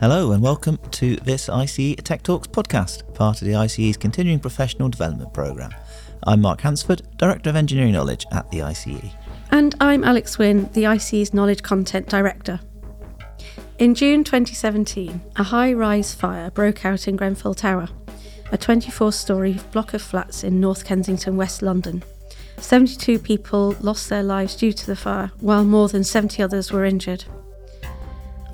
Hello 0.00 0.32
and 0.32 0.42
welcome 0.42 0.76
to 0.90 1.14
this 1.18 1.48
ICE 1.48 1.94
Tech 2.02 2.24
Talks 2.24 2.48
podcast, 2.48 3.14
part 3.14 3.40
of 3.40 3.46
the 3.46 3.54
ICE's 3.54 3.96
Continuing 3.96 4.40
Professional 4.40 4.88
Development 4.88 5.32
Programme. 5.32 5.72
I'm 6.26 6.40
Mark 6.40 6.62
Hansford, 6.62 7.02
Director 7.16 7.50
of 7.50 7.56
Engineering 7.56 7.92
Knowledge 7.92 8.26
at 8.32 8.50
the 8.50 8.62
ICE. 8.62 9.04
And 9.52 9.76
I'm 9.80 10.02
Alex 10.02 10.36
Wynne, 10.36 10.68
the 10.72 10.88
ICE's 10.88 11.32
Knowledge 11.32 11.62
Content 11.62 12.08
Director. 12.08 12.58
In 13.78 13.94
June 13.94 14.24
2017, 14.24 15.20
a 15.36 15.44
high 15.44 15.72
rise 15.72 16.12
fire 16.12 16.50
broke 16.50 16.84
out 16.84 17.06
in 17.06 17.14
Grenfell 17.14 17.54
Tower, 17.54 17.88
a 18.50 18.58
24 18.58 19.12
story 19.12 19.60
block 19.70 19.94
of 19.94 20.02
flats 20.02 20.42
in 20.42 20.60
North 20.60 20.84
Kensington, 20.84 21.36
West 21.36 21.62
London. 21.62 22.02
72 22.58 23.20
people 23.20 23.76
lost 23.80 24.08
their 24.08 24.24
lives 24.24 24.56
due 24.56 24.72
to 24.72 24.86
the 24.86 24.96
fire, 24.96 25.30
while 25.38 25.64
more 25.64 25.88
than 25.88 26.02
70 26.02 26.42
others 26.42 26.72
were 26.72 26.84
injured. 26.84 27.24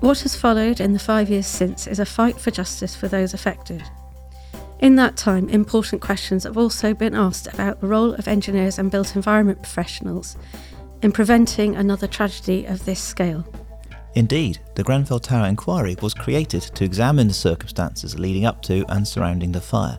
What 0.01 0.21
has 0.21 0.35
followed 0.35 0.81
in 0.81 0.95
the 0.95 0.99
five 0.99 1.29
years 1.29 1.47
since 1.47 1.87
is 1.87 1.99
a 1.99 2.07
fight 2.07 2.41
for 2.41 2.51
justice 2.51 2.97
for 2.97 3.07
those 3.07 3.35
affected. 3.35 3.83
In 4.79 4.97
that 4.97 5.19
time, 5.19 5.51
important 5.51 6.01
questions 6.01 6.45
have 6.45 6.57
also 6.57 6.95
been 6.95 7.15
asked 7.15 7.47
about 7.53 7.81
the 7.81 7.87
role 7.87 8.15
of 8.15 8.27
engineers 8.27 8.79
and 8.79 8.91
built 8.91 9.15
environment 9.15 9.59
professionals 9.59 10.39
in 11.03 11.13
preventing 11.13 11.77
another 11.77 12.07
tragedy 12.07 12.65
of 12.65 12.87
this 12.87 12.99
scale. 12.99 13.45
Indeed, 14.15 14.59
the 14.75 14.83
Grenfell 14.83 15.21
Tower 15.21 15.47
inquiry 15.47 15.97
was 16.01 16.15
created 16.15 16.63
to 16.63 16.85
examine 16.85 17.29
the 17.29 17.35
circumstances 17.35 18.19
leading 18.19 18.47
up 18.47 18.63
to 18.63 18.87
and 18.89 19.07
surrounding 19.07 19.53
the 19.53 19.61
fire. 19.61 19.99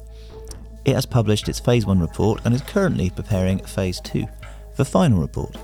It 0.84 0.96
has 0.96 1.06
published 1.06 1.48
its 1.48 1.60
Phase 1.60 1.86
1 1.86 2.00
report 2.00 2.42
and 2.44 2.56
is 2.56 2.62
currently 2.62 3.12
preparing 3.12 3.60
Phase 3.60 4.02
2, 4.02 4.26
the 4.78 4.86
final 4.86 5.20
report. 5.20 5.56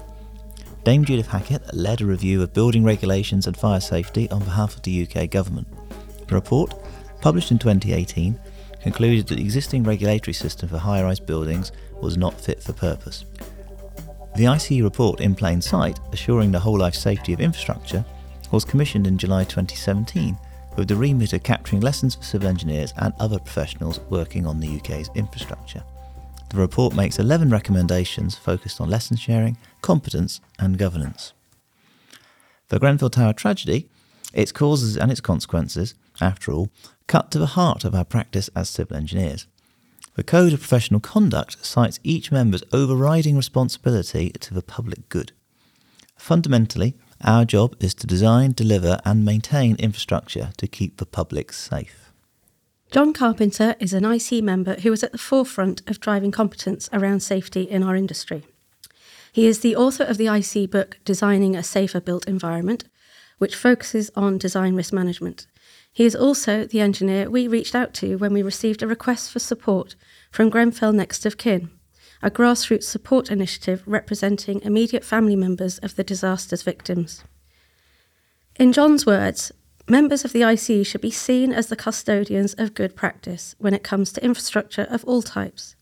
Dame 0.87 1.03
Judith 1.03 1.27
Hackitt 1.27 1.69
led 1.73 1.99
a 1.99 2.05
review 2.05 2.41
of 2.41 2.53
building 2.53 2.81
regulations 2.81 3.45
and 3.45 3.57
fire 3.57 3.81
safety 3.81 4.31
on 4.31 4.39
behalf 4.39 4.73
of 4.73 4.83
the 4.83 5.05
UK 5.05 5.29
Government. 5.29 5.67
The 6.29 6.35
report, 6.35 6.73
published 7.19 7.51
in 7.51 7.59
2018, 7.59 8.39
concluded 8.83 9.27
that 9.27 9.35
the 9.35 9.41
existing 9.41 9.83
regulatory 9.83 10.33
system 10.33 10.69
for 10.69 10.77
high 10.77 11.03
rise 11.03 11.19
buildings 11.19 11.73
was 12.01 12.15
not 12.15 12.39
fit 12.39 12.63
for 12.63 12.71
purpose. 12.71 13.25
The 14.37 14.47
ICE 14.47 14.79
report, 14.79 15.19
in 15.19 15.35
plain 15.35 15.61
sight, 15.61 15.99
assuring 16.13 16.53
the 16.53 16.59
whole 16.61 16.79
life 16.79 16.95
safety 16.95 17.33
of 17.33 17.41
infrastructure, 17.41 18.05
was 18.53 18.63
commissioned 18.63 19.07
in 19.07 19.17
July 19.17 19.43
2017 19.43 20.37
with 20.77 20.87
the 20.87 20.95
remit 20.95 21.33
of 21.33 21.43
capturing 21.43 21.81
lessons 21.81 22.15
for 22.15 22.23
civil 22.23 22.47
engineers 22.47 22.93
and 22.99 23.13
other 23.19 23.39
professionals 23.39 23.99
working 24.09 24.47
on 24.47 24.61
the 24.61 24.77
UK's 24.77 25.09
infrastructure. 25.15 25.83
The 26.49 26.57
report 26.57 26.95
makes 26.95 27.19
11 27.19 27.49
recommendations 27.49 28.35
focused 28.35 28.79
on 28.79 28.89
lesson 28.89 29.17
sharing, 29.17 29.57
competence, 29.81 30.39
and 30.57 30.77
governance. 30.77 31.33
The 32.69 32.79
Grenfell 32.79 33.09
Tower 33.09 33.33
tragedy, 33.33 33.89
its 34.33 34.51
causes 34.51 34.97
and 34.97 35.11
its 35.11 35.21
consequences, 35.21 35.93
after 36.21 36.51
all, 36.51 36.69
cut 37.07 37.31
to 37.31 37.39
the 37.39 37.47
heart 37.57 37.83
of 37.83 37.93
our 37.93 38.05
practice 38.05 38.49
as 38.55 38.69
civil 38.69 38.95
engineers. 38.95 39.47
The 40.15 40.23
Code 40.23 40.53
of 40.53 40.59
Professional 40.59 40.99
Conduct 40.99 41.63
cites 41.65 41.99
each 42.03 42.31
member's 42.31 42.63
overriding 42.73 43.37
responsibility 43.37 44.31
to 44.31 44.53
the 44.53 44.63
public 44.63 45.09
good. 45.09 45.31
Fundamentally, 46.17 46.95
our 47.21 47.45
job 47.45 47.75
is 47.79 47.93
to 47.95 48.07
design, 48.07 48.53
deliver, 48.53 48.99
and 49.05 49.23
maintain 49.23 49.75
infrastructure 49.75 50.51
to 50.57 50.67
keep 50.67 50.97
the 50.97 51.05
public 51.05 51.53
safe. 51.53 52.06
John 52.89 53.11
Carpenter 53.11 53.75
is 53.81 53.91
an 53.91 54.05
ICE 54.05 54.41
member 54.41 54.75
who 54.75 54.93
is 54.93 55.03
at 55.03 55.11
the 55.11 55.17
forefront 55.17 55.81
of 55.89 55.99
driving 55.99 56.31
competence 56.31 56.89
around 56.93 57.19
safety 57.19 57.63
in 57.63 57.83
our 57.83 57.97
industry. 57.97 58.45
He 59.33 59.45
is 59.45 59.59
the 59.59 59.75
author 59.75 60.05
of 60.05 60.17
the 60.17 60.29
ICE 60.29 60.67
book 60.67 60.97
Designing 61.03 61.53
a 61.53 61.63
Safer 61.63 61.99
Built 61.99 62.27
Environment, 62.29 62.85
which 63.39 63.57
focuses 63.57 64.09
on 64.15 64.37
design 64.37 64.73
risk 64.73 64.93
management. 64.93 65.47
He 65.91 66.05
is 66.05 66.15
also 66.15 66.63
the 66.65 66.79
engineer 66.79 67.29
we 67.29 67.45
reached 67.47 67.75
out 67.75 67.93
to 67.95 68.15
when 68.15 68.31
we 68.31 68.41
received 68.41 68.81
a 68.81 68.87
request 68.87 69.31
for 69.31 69.39
support 69.39 69.95
from 70.31 70.49
Grenfell 70.49 70.93
Next 70.93 71.25
of 71.25 71.37
Kin, 71.37 71.69
a 72.23 72.31
grassroots 72.31 72.83
support 72.83 73.29
initiative 73.29 73.83
representing 73.85 74.61
immediate 74.61 75.03
family 75.03 75.35
members 75.35 75.77
of 75.79 75.97
the 75.97 76.05
disaster's 76.05 76.63
victims. 76.63 77.21
In 78.55 78.71
John's 78.71 79.05
words, 79.05 79.51
Members 79.89 80.25
of 80.25 80.33
the 80.33 80.43
ICE 80.43 80.85
should 80.85 80.99
be 80.99 81.11
seen 81.11 81.53
as 81.53 81.67
the 81.67 81.77
custodians 81.77 82.53
of 82.55 82.73
good 82.73 82.93
practice 82.93 83.55
when 83.57 83.73
it 83.73 83.83
comes 83.83 84.11
to 84.11 84.23
infrastructure 84.23 84.85
of 84.89 85.05
all 85.05 85.21
types. 85.21 85.77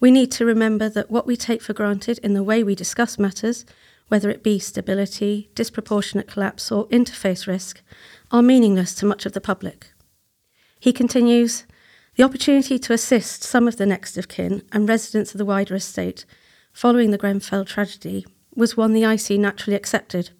We 0.00 0.10
need 0.10 0.32
to 0.32 0.44
remember 0.44 0.88
that 0.88 1.12
what 1.12 1.24
we 1.24 1.36
take 1.36 1.62
for 1.62 1.74
granted 1.74 2.18
in 2.18 2.34
the 2.34 2.42
way 2.42 2.64
we 2.64 2.74
discuss 2.74 3.16
matters, 3.16 3.64
whether 4.08 4.30
it 4.30 4.42
be 4.42 4.58
stability, 4.58 5.48
disproportionate 5.54 6.26
collapse, 6.26 6.72
or 6.72 6.88
interface 6.88 7.46
risk, 7.46 7.82
are 8.32 8.42
meaningless 8.42 8.96
to 8.96 9.06
much 9.06 9.26
of 9.26 9.32
the 9.32 9.40
public. 9.40 9.92
He 10.80 10.92
continues 10.92 11.66
The 12.16 12.24
opportunity 12.24 12.80
to 12.80 12.92
assist 12.92 13.44
some 13.44 13.68
of 13.68 13.76
the 13.76 13.86
next 13.86 14.18
of 14.18 14.26
kin 14.26 14.62
and 14.72 14.88
residents 14.88 15.32
of 15.32 15.38
the 15.38 15.44
wider 15.44 15.76
estate 15.76 16.24
following 16.72 17.12
the 17.12 17.18
Grenfell 17.18 17.64
tragedy 17.64 18.26
was 18.56 18.76
one 18.76 18.92
the 18.92 19.04
ICE 19.04 19.30
naturally 19.30 19.76
accepted. 19.76 20.30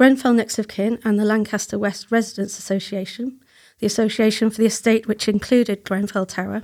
Grenfell 0.00 0.32
Next 0.32 0.58
of 0.58 0.66
Kin 0.66 0.98
and 1.04 1.18
the 1.18 1.26
Lancaster 1.26 1.78
West 1.78 2.10
Residents 2.10 2.58
Association, 2.58 3.38
the 3.80 3.86
association 3.86 4.48
for 4.48 4.56
the 4.56 4.66
estate 4.66 5.06
which 5.06 5.28
included 5.28 5.84
Grenfell 5.84 6.24
Tower, 6.24 6.62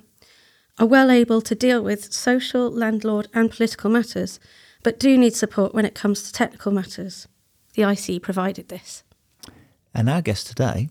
are 0.79 0.87
well 0.87 1.11
able 1.11 1.43
to 1.43 1.55
deal 1.55 1.83
with 1.83 2.11
social, 2.15 2.71
landlord, 2.71 3.29
and 3.35 3.51
political 3.51 3.91
matters, 3.91 4.41
but 4.83 4.99
do 4.99 5.19
need 5.19 5.35
support 5.35 5.75
when 5.75 5.85
it 5.85 5.95
comes 5.95 6.23
to 6.23 6.33
technical 6.33 6.73
matters. 6.73 7.29
The 7.75 7.85
ICE 7.85 8.21
provided 8.21 8.71
this. 8.71 9.03
And 9.93 10.09
our 10.09 10.23
guest 10.23 10.47
today 10.47 10.89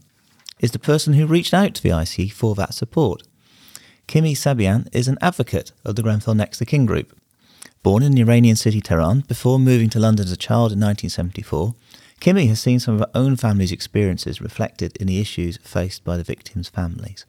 is 0.59 0.69
the 0.69 0.77
person 0.77 1.13
who 1.13 1.25
reached 1.25 1.51
out 1.51 1.73
to 1.73 1.81
the 1.81 1.93
ICE 1.93 2.29
for 2.31 2.53
that 2.53 2.75
support. 2.75 3.23
Kimi 4.05 4.35
Zabihyan 4.35 4.87
is 4.93 5.07
an 5.07 5.17
advocate 5.19 5.71
of 5.83 5.95
the 5.95 6.03
Grenfell 6.03 6.35
Next 6.35 6.61
of 6.61 6.67
Kin 6.67 6.85
group. 6.85 7.19
Born 7.81 8.03
in 8.03 8.11
the 8.11 8.21
Iranian 8.21 8.55
city 8.55 8.81
Tehran 8.81 9.21
before 9.21 9.57
moving 9.57 9.89
to 9.89 9.99
London 9.99 10.27
as 10.27 10.31
a 10.31 10.37
child 10.37 10.71
in 10.71 10.79
1974, 10.79 11.73
Kimi 12.19 12.47
has 12.47 12.59
seen 12.59 12.79
some 12.79 12.95
of 12.95 13.01
her 13.01 13.11
own 13.13 13.35
family's 13.35 13.71
experiences 13.71 14.41
reflected 14.41 14.95
in 14.97 15.07
the 15.07 15.19
issues 15.19 15.57
faced 15.57 16.03
by 16.03 16.17
the 16.17 16.23
victims' 16.23 16.69
families. 16.69 17.25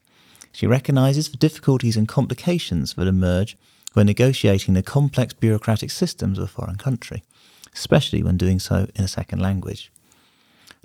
She 0.53 0.67
recognises 0.67 1.29
the 1.29 1.37
difficulties 1.37 1.97
and 1.97 2.09
complications 2.09 2.95
that 2.95 3.07
emerge 3.07 3.57
when 3.93 4.07
negotiating 4.07 4.75
the 4.75 4.83
complex 4.83 5.35
bureaucratic 5.35 5.91
systems 5.91 6.39
of 6.39 6.45
a 6.45 6.49
foreign 6.49 6.77
country, 6.77 7.23
especially 7.75 8.23
when 8.23 8.37
doing 8.37 8.59
so 8.59 8.89
in 8.95 9.05
a 9.05 9.09
second 9.09 9.41
language. 9.41 9.91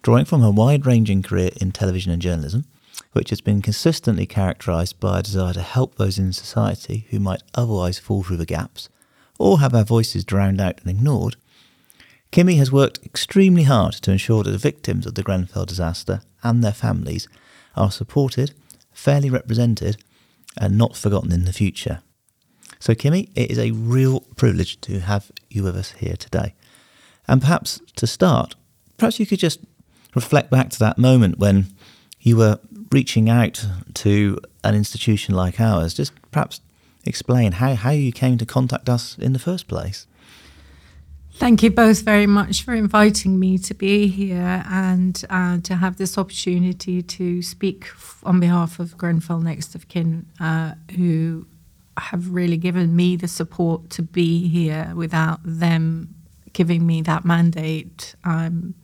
Drawing 0.01 0.25
from 0.25 0.41
her 0.41 0.51
wide 0.51 0.85
ranging 0.85 1.21
career 1.21 1.51
in 1.61 1.71
television 1.71 2.11
and 2.11 2.21
journalism, 2.21 2.65
which 3.13 3.29
has 3.29 3.41
been 3.41 3.61
consistently 3.61 4.25
characterised 4.25 4.99
by 4.99 5.19
a 5.19 5.23
desire 5.23 5.53
to 5.53 5.61
help 5.61 5.95
those 5.95 6.17
in 6.17 6.33
society 6.33 7.07
who 7.09 7.19
might 7.19 7.43
otherwise 7.53 7.99
fall 7.99 8.23
through 8.23 8.37
the 8.37 8.45
gaps, 8.45 8.89
or 9.37 9.59
have 9.59 9.71
their 9.71 9.83
voices 9.83 10.25
drowned 10.25 10.59
out 10.59 10.79
and 10.81 10.89
ignored, 10.89 11.35
Kimi 12.31 12.55
has 12.55 12.71
worked 12.71 13.05
extremely 13.05 13.63
hard 13.63 13.93
to 13.93 14.11
ensure 14.11 14.43
that 14.43 14.51
the 14.51 14.57
victims 14.57 15.05
of 15.05 15.15
the 15.15 15.23
Grenfell 15.23 15.65
disaster 15.65 16.21
and 16.43 16.63
their 16.63 16.71
families 16.71 17.27
are 17.75 17.91
supported, 17.91 18.53
fairly 18.93 19.29
represented, 19.29 19.97
and 20.57 20.77
not 20.77 20.95
forgotten 20.95 21.33
in 21.33 21.43
the 21.43 21.53
future. 21.53 22.01
So, 22.79 22.95
Kimi, 22.95 23.29
it 23.35 23.51
is 23.51 23.59
a 23.59 23.71
real 23.71 24.21
privilege 24.37 24.79
to 24.81 25.01
have 25.01 25.31
you 25.49 25.63
with 25.63 25.75
us 25.75 25.91
here 25.91 26.15
today. 26.15 26.55
And 27.27 27.41
perhaps 27.41 27.81
to 27.97 28.07
start, 28.07 28.55
perhaps 28.97 29.19
you 29.19 29.25
could 29.25 29.39
just 29.39 29.59
reflect 30.15 30.49
back 30.49 30.69
to 30.71 30.79
that 30.79 30.97
moment 30.97 31.37
when 31.37 31.67
you 32.19 32.37
were 32.37 32.59
reaching 32.91 33.29
out 33.29 33.65
to 33.95 34.39
an 34.63 34.73
institution 34.73 35.35
like 35.35 35.59
ours. 35.59 35.93
Just 35.93 36.13
perhaps 36.31 36.61
explain 37.05 37.53
how, 37.53 37.75
how 37.75 37.91
you 37.91 38.11
came 38.11 38.37
to 38.37 38.45
contact 38.45 38.89
us 38.89 39.17
in 39.17 39.33
the 39.33 39.39
first 39.39 39.67
place. 39.67 40.07
Thank 41.41 41.63
you 41.63 41.71
both 41.71 42.03
very 42.03 42.27
much 42.27 42.61
for 42.61 42.75
inviting 42.75 43.39
me 43.39 43.57
to 43.57 43.73
be 43.73 44.05
here 44.05 44.63
and 44.69 45.19
uh, 45.27 45.57
to 45.61 45.75
have 45.75 45.97
this 45.97 46.15
opportunity 46.15 47.01
to 47.01 47.41
speak 47.41 47.87
on 48.23 48.39
behalf 48.39 48.77
of 48.79 48.95
Grenfell 48.95 49.39
Next 49.39 49.73
of 49.73 49.87
Kin, 49.87 50.27
uh, 50.39 50.75
who 50.95 51.47
have 51.97 52.29
really 52.29 52.57
given 52.57 52.95
me 52.95 53.15
the 53.15 53.27
support 53.27 53.89
to 53.89 54.03
be 54.03 54.47
here. 54.49 54.93
Without 54.95 55.39
them 55.43 56.13
giving 56.53 56.85
me 56.85 57.01
that 57.01 57.25
mandate, 57.25 58.13
um, 58.23 58.75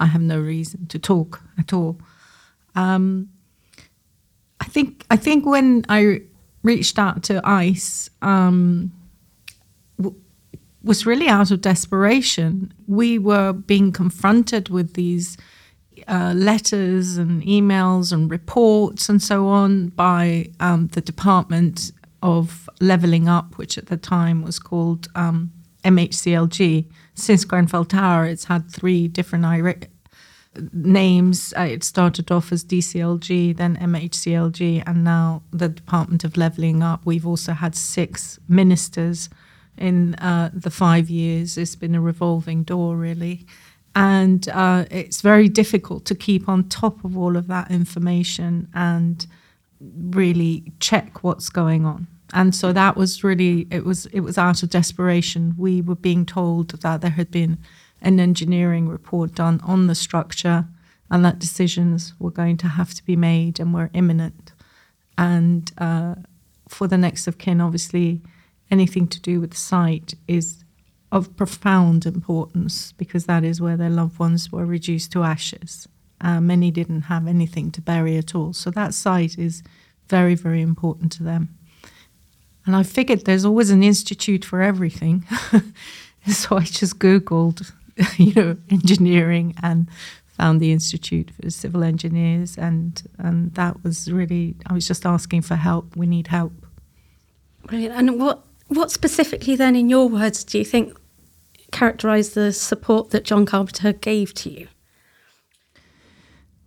I 0.00 0.06
have 0.06 0.20
no 0.20 0.40
reason 0.40 0.86
to 0.86 0.98
talk 0.98 1.40
at 1.60 1.72
all. 1.72 2.00
Um, 2.74 3.28
I 4.60 4.64
think 4.64 5.06
I 5.12 5.16
think 5.16 5.46
when 5.46 5.86
I 5.88 6.22
reached 6.64 6.98
out 6.98 7.22
to 7.22 7.40
ICE. 7.44 8.10
Um, 8.20 8.90
was 10.82 11.06
really 11.06 11.28
out 11.28 11.50
of 11.50 11.60
desperation. 11.60 12.72
We 12.86 13.18
were 13.18 13.52
being 13.52 13.92
confronted 13.92 14.68
with 14.68 14.94
these 14.94 15.36
uh, 16.08 16.32
letters 16.34 17.18
and 17.18 17.42
emails 17.42 18.12
and 18.12 18.30
reports 18.30 19.08
and 19.08 19.22
so 19.22 19.46
on 19.46 19.88
by 19.88 20.50
um, 20.60 20.88
the 20.88 21.00
Department 21.00 21.92
of 22.22 22.68
Levelling 22.80 23.28
Up, 23.28 23.58
which 23.58 23.76
at 23.78 23.86
the 23.86 23.96
time 23.96 24.42
was 24.42 24.58
called 24.58 25.08
um, 25.14 25.52
MHCLG. 25.84 26.86
Since 27.14 27.44
Grenfell 27.44 27.84
Tower, 27.84 28.26
it's 28.26 28.44
had 28.44 28.70
three 28.70 29.08
different 29.08 29.88
names. 30.72 31.54
Uh, 31.56 31.62
it 31.62 31.84
started 31.84 32.30
off 32.30 32.52
as 32.52 32.64
DCLG, 32.64 33.56
then 33.56 33.76
MHCLG, 33.76 34.82
and 34.86 35.04
now 35.04 35.42
the 35.50 35.68
Department 35.68 36.24
of 36.24 36.36
Levelling 36.36 36.82
Up. 36.82 37.04
We've 37.04 37.26
also 37.26 37.52
had 37.52 37.74
six 37.74 38.38
ministers 38.48 39.28
in 39.80 40.14
uh, 40.16 40.50
the 40.52 40.70
five 40.70 41.10
years. 41.10 41.58
It's 41.58 41.74
been 41.74 41.94
a 41.94 42.00
revolving 42.00 42.62
door, 42.62 42.96
really. 42.96 43.46
And 43.96 44.48
uh, 44.50 44.84
it's 44.90 45.20
very 45.20 45.48
difficult 45.48 46.04
to 46.04 46.14
keep 46.14 46.48
on 46.48 46.68
top 46.68 47.04
of 47.04 47.16
all 47.16 47.36
of 47.36 47.48
that 47.48 47.70
information 47.70 48.68
and 48.74 49.26
really 49.80 50.72
check 50.78 51.24
what's 51.24 51.48
going 51.48 51.84
on. 51.84 52.06
And 52.32 52.54
so 52.54 52.72
that 52.72 52.96
was 52.96 53.24
really 53.24 53.66
it 53.72 53.84
was 53.84 54.06
it 54.06 54.20
was 54.20 54.38
out 54.38 54.62
of 54.62 54.70
desperation. 54.70 55.54
We 55.58 55.82
were 55.82 55.96
being 55.96 56.24
told 56.24 56.70
that 56.70 57.00
there 57.00 57.10
had 57.10 57.32
been 57.32 57.58
an 58.00 58.20
engineering 58.20 58.88
report 58.88 59.34
done 59.34 59.60
on 59.64 59.88
the 59.88 59.96
structure 59.96 60.66
and 61.10 61.24
that 61.24 61.40
decisions 61.40 62.14
were 62.20 62.30
going 62.30 62.56
to 62.58 62.68
have 62.68 62.94
to 62.94 63.04
be 63.04 63.16
made 63.16 63.58
and 63.58 63.74
were 63.74 63.90
imminent. 63.92 64.52
And 65.18 65.72
uh, 65.76 66.14
for 66.68 66.86
the 66.86 66.96
next 66.96 67.26
of 67.26 67.38
kin, 67.38 67.60
obviously, 67.60 68.20
anything 68.70 69.06
to 69.08 69.20
do 69.20 69.40
with 69.40 69.50
the 69.50 69.56
site 69.56 70.14
is 70.28 70.64
of 71.12 71.36
profound 71.36 72.06
importance 72.06 72.92
because 72.92 73.26
that 73.26 73.44
is 73.44 73.60
where 73.60 73.76
their 73.76 73.90
loved 73.90 74.18
ones 74.18 74.52
were 74.52 74.64
reduced 74.64 75.12
to 75.12 75.24
ashes. 75.24 75.88
Uh, 76.20 76.40
many 76.40 76.70
didn't 76.70 77.02
have 77.02 77.26
anything 77.26 77.70
to 77.72 77.80
bury 77.80 78.16
at 78.16 78.34
all. 78.34 78.52
So 78.52 78.70
that 78.70 78.94
site 78.94 79.38
is 79.38 79.62
very, 80.08 80.34
very 80.34 80.60
important 80.60 81.10
to 81.12 81.22
them. 81.22 81.56
And 82.66 82.76
I 82.76 82.82
figured 82.82 83.24
there's 83.24 83.44
always 83.44 83.70
an 83.70 83.82
institute 83.82 84.44
for 84.44 84.60
everything. 84.60 85.24
so 86.28 86.56
I 86.56 86.64
just 86.64 86.98
Googled, 86.98 87.72
you 88.18 88.34
know, 88.34 88.56
engineering 88.70 89.54
and 89.62 89.88
found 90.26 90.60
the 90.60 90.72
Institute 90.72 91.30
for 91.30 91.50
Civil 91.50 91.82
Engineers. 91.82 92.56
And, 92.58 93.02
and 93.18 93.54
that 93.54 93.82
was 93.82 94.12
really, 94.12 94.56
I 94.66 94.74
was 94.74 94.86
just 94.86 95.06
asking 95.06 95.42
for 95.42 95.56
help. 95.56 95.96
We 95.96 96.06
need 96.06 96.28
help. 96.28 96.52
Brilliant. 97.64 97.94
And 97.94 98.20
what, 98.20 98.44
what 98.70 98.90
specifically 98.90 99.56
then, 99.56 99.76
in 99.76 99.90
your 99.90 100.08
words, 100.08 100.44
do 100.44 100.58
you 100.58 100.64
think 100.64 100.96
characterised 101.72 102.34
the 102.34 102.52
support 102.52 103.10
that 103.10 103.24
John 103.24 103.46
Carpenter 103.46 103.92
gave 103.92 104.34
to 104.34 104.50
you? 104.50 104.68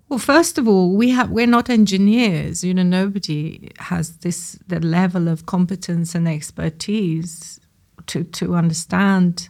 Well, 0.10 0.20
first 0.20 0.58
of 0.58 0.68
all, 0.68 0.96
we 0.96 1.10
have 1.10 1.32
we're 1.32 1.48
not 1.48 1.70
engineers. 1.70 2.64
You 2.64 2.74
know, 2.74 2.84
nobody 2.84 3.72
has 3.80 4.18
this 4.18 4.60
the 4.68 4.80
level 4.80 5.28
of 5.28 5.46
competence 5.46 6.14
and 6.14 6.28
expertise 6.28 7.60
to 8.08 8.24
to 8.24 8.56
understand 8.56 9.50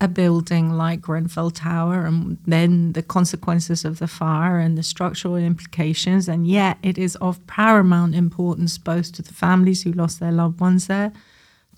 a 0.00 0.08
building 0.08 0.72
like 0.72 1.00
Grenfell 1.00 1.50
Tower 1.50 2.04
and 2.04 2.38
then 2.46 2.92
the 2.92 3.02
consequences 3.02 3.84
of 3.84 3.98
the 3.98 4.06
fire 4.06 4.58
and 4.58 4.76
the 4.76 4.82
structural 4.82 5.36
implications. 5.36 6.28
And 6.28 6.46
yet, 6.46 6.78
it 6.82 6.98
is 6.98 7.16
of 7.16 7.44
paramount 7.46 8.14
importance 8.14 8.78
both 8.78 9.12
to 9.12 9.22
the 9.22 9.34
families 9.34 9.82
who 9.82 9.92
lost 9.92 10.20
their 10.20 10.32
loved 10.32 10.60
ones 10.60 10.86
there, 10.86 11.12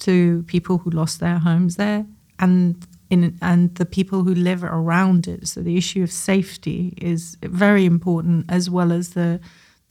to 0.00 0.42
people 0.44 0.78
who 0.78 0.90
lost 0.90 1.20
their 1.20 1.38
homes 1.38 1.76
there, 1.76 2.06
and 2.38 2.86
in, 3.10 3.38
and 3.40 3.74
the 3.76 3.86
people 3.86 4.24
who 4.24 4.34
live 4.34 4.62
around 4.62 5.26
it. 5.26 5.48
So 5.48 5.60
the 5.62 5.76
issue 5.76 6.02
of 6.02 6.12
safety 6.12 6.94
is 6.96 7.36
very 7.42 7.84
important, 7.84 8.46
as 8.48 8.68
well 8.68 8.92
as 8.92 9.10
the 9.10 9.40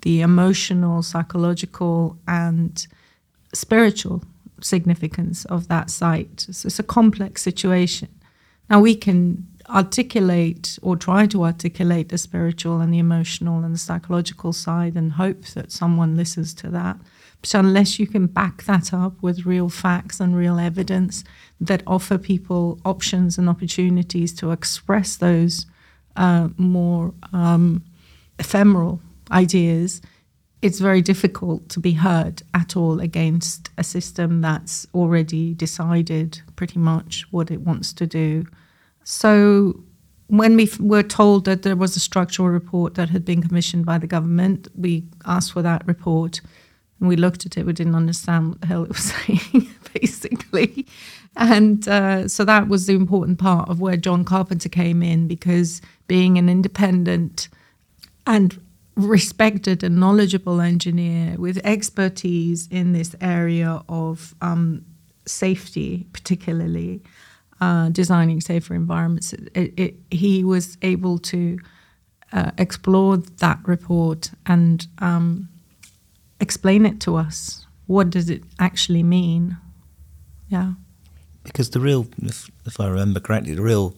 the 0.04 0.22
emotional, 0.22 1.02
psychological, 1.02 2.18
and 2.28 2.88
spiritual 3.54 4.24
significance 4.62 5.46
of 5.46 5.68
that 5.68 5.90
site. 5.90 6.48
So 6.52 6.68
it's 6.68 6.80
a 6.80 6.84
complex 6.84 7.42
situation. 7.42 8.10
Now 8.70 8.80
we 8.80 8.96
can 8.96 9.48
articulate 9.70 10.80
or 10.82 10.96
try 10.96 11.26
to 11.28 11.44
articulate 11.44 12.10
the 12.10 12.18
spiritual 12.18 12.80
and 12.80 12.94
the 12.94 13.00
emotional 13.00 13.64
and 13.64 13.74
the 13.74 13.80
psychological 13.80 14.54
side 14.54 14.96
and 14.96 15.14
hope 15.14 15.44
that 15.48 15.72
someone 15.72 16.16
listens 16.16 16.54
to 16.56 16.70
that. 16.70 16.98
But 17.42 17.54
unless 17.54 18.00
you 18.00 18.08
can 18.08 18.28
back 18.28 18.64
that 18.64 18.94
up 18.94 19.22
with 19.22 19.46
real 19.46 19.70
facts 19.70 20.20
and 20.20 20.36
real 20.36 20.60
evidence 20.60 21.24
that 21.62 21.84
offer 21.86 22.18
people 22.18 22.80
options 22.84 23.38
and 23.38 23.48
opportunities 23.48 24.34
to 24.36 24.52
express 24.52 25.16
those 25.16 25.66
uh, 26.16 26.50
more 26.58 27.14
um, 27.34 27.84
ephemeral 28.40 29.02
ideas, 29.32 30.02
it's 30.62 30.80
very 30.80 31.02
difficult 31.02 31.70
to 31.70 31.80
be 31.80 31.94
heard 31.94 32.42
at 32.54 32.76
all 32.76 33.00
against 33.00 33.70
a 33.78 33.84
system 33.84 34.42
that's 34.42 34.88
already 34.94 35.54
decided 35.54 36.42
pretty 36.56 36.80
much 36.80 37.26
what 37.32 37.52
it 37.52 37.62
wants 37.62 37.94
to 37.94 38.08
do. 38.08 38.46
So, 39.04 39.84
when 40.30 40.58
we 40.58 40.70
were 40.80 41.04
told 41.04 41.46
that 41.46 41.62
there 41.62 41.78
was 41.78 41.96
a 41.96 42.02
structural 42.02 42.50
report 42.50 42.96
that 42.96 43.10
had 43.10 43.24
been 43.24 43.42
commissioned 43.42 43.86
by 43.86 43.98
the 43.98 44.08
government, 44.08 44.68
we 44.76 45.06
asked 45.26 45.54
for 45.54 45.62
that 45.62 45.88
report 45.88 46.42
and 47.00 47.10
we 47.10 47.16
looked 47.16 47.46
at 47.46 47.58
it, 47.58 47.66
we 47.66 47.74
didn't 47.74 47.96
understand 47.96 48.50
what 48.50 48.62
the 48.62 48.68
hell 48.68 48.84
it 48.84 48.90
was 48.90 49.14
saying, 49.28 49.70
basically. 49.94 50.86
And 51.36 51.88
uh, 51.88 52.28
so 52.28 52.44
that 52.46 52.68
was 52.68 52.88
the 52.88 52.96
important 52.96 53.38
part 53.38 53.70
of 53.70 53.80
where 53.80 53.98
John 53.98 54.26
Carpenter 54.26 54.70
came 54.70 55.04
in 55.04 55.28
because 55.28 55.82
being 56.08 56.38
an 56.38 56.50
independent 56.50 57.50
and 58.26 58.60
respected 58.96 59.84
and 59.84 60.00
knowledgeable 60.00 60.60
engineer 60.60 61.36
with 61.38 61.60
expertise 61.64 62.68
in 62.72 62.94
this 62.94 63.16
area 63.22 63.84
of 63.88 64.34
um, 64.42 64.84
safety, 65.28 66.08
particularly 66.14 67.04
uh, 67.62 67.90
designing 67.90 68.42
safer 68.42 68.74
environments, 68.74 69.34
it, 69.34 69.74
it, 69.78 69.96
he 70.10 70.44
was 70.44 70.78
able 70.82 71.20
to 71.20 71.60
uh, 72.34 72.52
explore 72.58 73.18
that 73.18 73.60
report 73.66 74.32
and 74.48 74.88
um, 75.00 75.48
explain 76.40 76.86
it 76.86 77.00
to 77.02 77.16
us. 77.16 77.66
What 77.86 78.10
does 78.10 78.30
it 78.30 78.44
actually 78.60 79.04
mean? 79.04 79.58
Yeah. 80.50 80.74
Because 81.44 81.70
the 81.70 81.80
real, 81.80 82.08
if, 82.22 82.50
if 82.66 82.80
I 82.80 82.88
remember 82.88 83.20
correctly, 83.20 83.56
the 83.56 83.62
real 83.62 83.96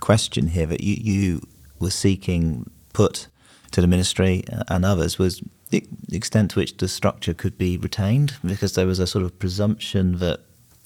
question 0.00 0.48
here 0.48 0.66
that 0.66 0.82
you, 0.82 0.96
you 1.00 1.40
were 1.78 1.90
seeking 1.90 2.70
put 2.92 3.28
to 3.70 3.80
the 3.80 3.86
ministry 3.86 4.44
and 4.68 4.84
others 4.84 5.18
was 5.18 5.42
the 5.70 5.86
extent 6.10 6.50
to 6.50 6.58
which 6.58 6.76
the 6.76 6.88
structure 6.88 7.32
could 7.32 7.56
be 7.56 7.78
retained, 7.78 8.34
because 8.44 8.74
there 8.74 8.86
was 8.86 8.98
a 8.98 9.06
sort 9.06 9.24
of 9.24 9.38
presumption 9.38 10.18
that 10.18 10.40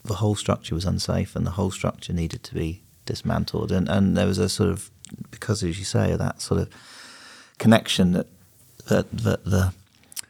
the 0.05 0.15
whole 0.15 0.35
structure 0.35 0.75
was 0.75 0.85
unsafe 0.85 1.35
and 1.35 1.47
the 1.47 1.53
whole 1.53 1.71
structure 1.71 2.13
needed 2.13 2.43
to 2.45 2.55
be 2.55 2.83
dismantled. 3.07 3.73
And, 3.73 3.89
and 3.89 4.17
there 4.17 4.27
was 4.27 4.39
a 4.39 4.49
sort 4.49 4.69
of, 4.69 4.91
because 5.31 5.63
as 5.63 5.79
you 5.79 5.85
say, 5.85 6.15
that 6.15 6.43
sort 6.43 6.61
of 6.61 6.69
connection 7.59 8.13
that, 8.13 8.27
that, 8.89 9.11
that 9.11 9.45
the 9.45 9.73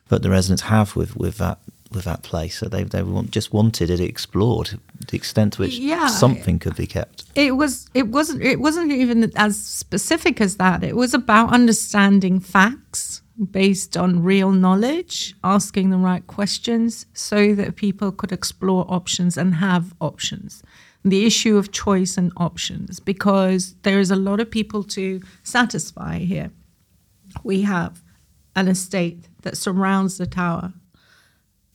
that 0.09 0.23
the 0.23 0.31
residents 0.31 0.63
have 0.63 0.97
with, 0.97 1.17
with 1.17 1.39
that 1.39 1.59
with 1.95 2.05
that 2.05 2.23
place. 2.23 2.59
So 2.59 2.67
they 2.67 2.83
they 2.83 3.03
want, 3.03 3.31
just 3.31 3.53
wanted 3.53 3.91
it 3.91 4.01
explored, 4.01 4.79
the 5.09 5.17
extent 5.17 5.55
to 5.55 5.63
which 5.63 5.79
yeah, 5.79 6.09
something 6.09 6.59
could 6.59 6.77
be 6.77 6.87
kept. 6.87 7.25
It 7.35 7.53
was 7.57 7.89
it 7.95 8.09
wasn't 8.09 8.43
it 8.43 8.61
wasn't 8.61 8.93
even 8.93 9.33
as 9.37 9.61
specific 9.61 10.41
as 10.41 10.57
that. 10.57 10.83
It 10.85 10.97
was 10.97 11.15
about 11.15 11.53
understanding 11.53 12.41
facts 12.41 13.23
based 13.51 13.97
on 13.97 14.23
real 14.23 14.53
knowledge, 14.53 15.35
asking 15.43 15.91
the 15.91 15.97
right 15.97 16.27
questions, 16.27 17.07
so 17.15 17.55
that 17.55 17.77
people 17.77 18.13
could 18.13 18.33
explore 18.33 18.85
options 18.89 19.37
and 19.37 19.57
have 19.57 19.95
options. 20.01 20.63
The 21.05 21.27
issue 21.27 21.57
of 21.59 21.71
choice 21.71 22.17
and 22.17 22.33
options, 22.37 22.99
because 22.99 23.75
there 23.83 23.99
is 23.99 24.11
a 24.11 24.17
lot 24.17 24.41
of 24.41 24.51
people 24.51 24.83
to 24.85 25.21
satisfy 25.43 26.19
here. 26.19 26.51
We 27.43 27.63
have 27.63 28.03
an 28.57 28.69
estate 28.69 29.29
that 29.45 29.57
surrounds 29.57 30.19
the 30.19 30.27
tower, 30.27 30.73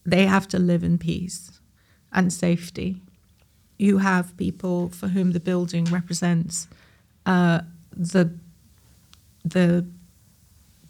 they 0.06 0.26
have 0.26 0.48
to 0.50 0.60
live 0.60 0.84
in 0.84 0.98
peace 0.98 1.60
and 2.12 2.34
safety. 2.34 3.02
You 3.78 4.00
have 4.00 4.36
people 4.36 4.90
for 4.90 5.08
whom 5.08 5.32
the 5.32 5.40
building 5.40 5.86
represents 5.86 6.68
uh, 7.26 7.62
the 7.96 8.34
the 9.46 9.86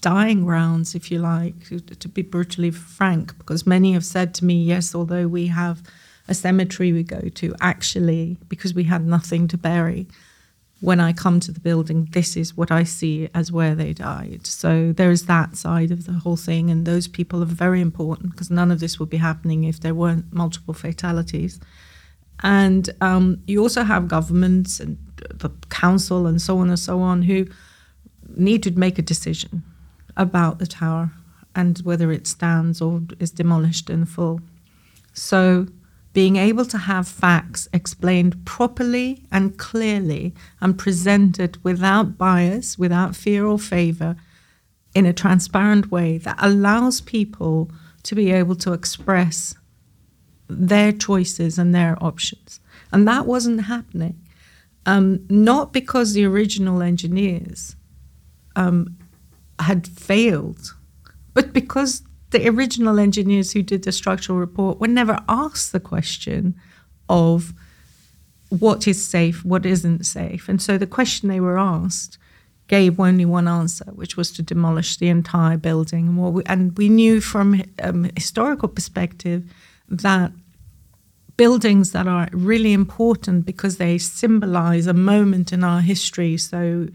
dying 0.02 0.46
grounds, 0.46 0.96
if 0.96 1.12
you 1.12 1.20
like, 1.20 1.56
to 2.00 2.08
be 2.08 2.22
brutally 2.22 2.72
frank, 2.72 3.38
because 3.38 3.68
many 3.68 3.92
have 3.94 4.06
said 4.06 4.34
to 4.34 4.46
me, 4.46 4.56
yes, 4.64 4.96
although 4.96 5.28
we 5.28 5.48
have 5.48 5.84
a 6.28 6.34
cemetery 6.34 6.94
we 6.94 7.04
go 7.04 7.20
to, 7.20 7.54
actually, 7.60 8.38
because 8.48 8.74
we 8.74 8.86
had 8.86 9.06
nothing 9.06 9.48
to 9.50 9.58
bury, 9.58 10.08
when 10.82 11.00
I 11.02 11.12
come 11.12 11.40
to 11.42 11.52
the 11.52 11.60
building, 11.60 12.08
this 12.12 12.38
is 12.38 12.56
what 12.56 12.72
I 12.72 12.84
see 12.84 13.28
as 13.34 13.52
where 13.52 13.76
they 13.76 13.92
died. 13.92 14.48
So 14.48 14.94
there 14.94 15.12
is 15.12 15.26
that 15.26 15.58
side 15.58 15.92
of 15.92 16.06
the 16.06 16.14
whole 16.14 16.38
thing, 16.38 16.70
and 16.70 16.86
those 16.86 17.08
people 17.08 17.42
are 17.42 17.46
very 17.46 17.82
important 17.82 18.32
because 18.32 18.50
none 18.50 18.72
of 18.72 18.80
this 18.80 19.00
would 19.00 19.10
be 19.10 19.18
happening 19.18 19.66
if 19.66 19.82
there 19.82 19.94
weren't 19.94 20.32
multiple 20.32 20.74
fatalities. 20.74 21.60
And 22.42 22.90
um, 23.02 23.44
you 23.48 23.62
also 23.62 23.84
have 23.84 24.08
governments 24.08 24.80
and 24.80 24.98
the 25.34 25.50
council 25.70 26.26
and 26.26 26.42
so 26.42 26.60
on 26.60 26.70
and 26.70 26.80
so 26.80 27.02
on 27.02 27.24
who 27.24 27.48
need 28.38 28.64
to 28.64 28.72
make 28.72 28.98
a 28.98 29.02
decision 29.02 29.64
about 30.16 30.60
the 30.60 30.68
tower 30.68 31.12
and 31.56 31.80
whether 31.80 32.12
it 32.12 32.28
stands 32.28 32.82
or 32.82 33.02
is 33.20 33.32
demolished 33.32 33.90
in 33.90 34.06
full. 34.06 34.40
So 35.14 35.68
being 36.14 36.38
able 36.38 36.66
to 36.66 36.78
have 36.78 37.08
facts 37.08 37.68
explained 37.72 38.46
properly 38.46 39.26
and 39.32 39.58
clearly 39.58 40.34
and 40.60 40.78
presented 40.78 41.64
without 41.64 42.18
bias, 42.18 42.78
without 42.80 43.16
fear 43.16 43.46
or 43.46 43.60
favor, 43.60 44.16
in 44.96 45.06
a 45.06 45.14
transparent 45.14 45.92
way 45.92 46.18
that 46.18 46.38
allows 46.40 47.00
people 47.02 47.70
to 48.04 48.16
be 48.16 48.32
able 48.32 48.56
to 48.56 48.74
express 48.74 49.56
their 50.48 50.92
choices 50.92 51.60
and 51.60 51.76
their 51.76 51.96
options. 52.04 52.60
And 52.92 53.08
that 53.08 53.28
wasn't 53.28 53.66
happening. 53.66 54.20
Um, 54.86 55.26
not 55.30 55.72
because 55.72 56.14
the 56.14 56.26
original 56.26 56.82
engineers 56.82 57.76
um, 58.56 58.98
had 59.60 59.88
failed, 59.88 60.74
but 61.36 61.54
because 61.54 62.02
the 62.32 62.48
original 62.48 63.00
engineers 63.00 63.54
who 63.54 63.64
did 63.64 63.84
the 63.84 63.92
structural 63.92 64.38
report 64.38 64.80
were 64.80 64.88
never 64.88 65.20
asked 65.28 65.72
the 65.72 65.80
question 65.80 66.56
of 67.08 67.54
what 68.50 68.88
is 68.88 69.04
safe, 69.04 69.44
what 69.46 69.66
isn't 69.66 70.06
safe. 70.06 70.50
And 70.50 70.62
so 70.62 70.78
the 70.78 70.88
question 70.88 71.30
they 71.30 71.40
were 71.40 71.58
asked 71.58 72.18
gave 72.68 73.00
only 73.00 73.26
one 73.26 73.48
answer, 73.48 73.86
which 73.86 74.16
was 74.16 74.32
to 74.32 74.44
demolish 74.44 74.98
the 74.98 75.10
entire 75.10 75.58
building. 75.58 76.08
And, 76.08 76.34
we, 76.34 76.44
and 76.46 76.78
we 76.78 76.88
knew 76.88 77.20
from 77.20 77.64
um, 77.82 78.10
historical 78.16 78.70
perspective 78.70 79.44
that 79.88 80.32
buildings 81.36 81.94
that 81.94 82.08
are 82.08 82.28
really 82.32 82.74
important 82.74 83.46
because 83.46 83.78
they 83.78 83.98
symbolize 83.98 84.86
a 84.88 84.94
moment 84.94 85.52
in 85.52 85.64
our 85.64 85.82
history. 85.82 86.38
So 86.38 86.88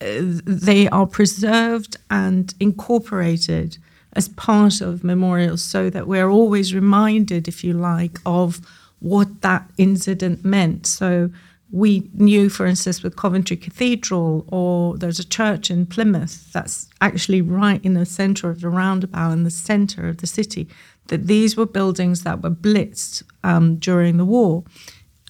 uh, 0.00 0.06
they 0.46 0.88
are 0.88 1.06
preserved 1.06 1.96
and 2.10 2.54
incorporated 2.60 3.76
as 4.14 4.28
part 4.28 4.80
of 4.80 5.04
memorials 5.04 5.62
so 5.62 5.90
that 5.90 6.06
we're 6.06 6.28
always 6.28 6.74
reminded, 6.74 7.48
if 7.48 7.62
you 7.62 7.72
like, 7.72 8.18
of 8.26 8.60
what 8.98 9.42
that 9.42 9.70
incident 9.78 10.44
meant. 10.44 10.86
So 10.86 11.30
we 11.72 12.10
knew, 12.14 12.48
for 12.48 12.66
instance, 12.66 13.02
with 13.02 13.16
Coventry 13.16 13.56
Cathedral, 13.56 14.44
or 14.48 14.98
there's 14.98 15.20
a 15.20 15.28
church 15.28 15.70
in 15.70 15.86
Plymouth 15.86 16.52
that's 16.52 16.88
actually 17.00 17.40
right 17.40 17.82
in 17.84 17.94
the 17.94 18.06
center 18.06 18.50
of 18.50 18.60
the 18.60 18.68
roundabout, 18.68 19.32
in 19.32 19.44
the 19.44 19.50
center 19.50 20.08
of 20.08 20.18
the 20.18 20.26
city, 20.26 20.68
that 21.06 21.26
these 21.28 21.56
were 21.56 21.66
buildings 21.66 22.22
that 22.24 22.42
were 22.42 22.50
blitzed 22.50 23.22
um, 23.44 23.76
during 23.76 24.16
the 24.16 24.24
war. 24.24 24.64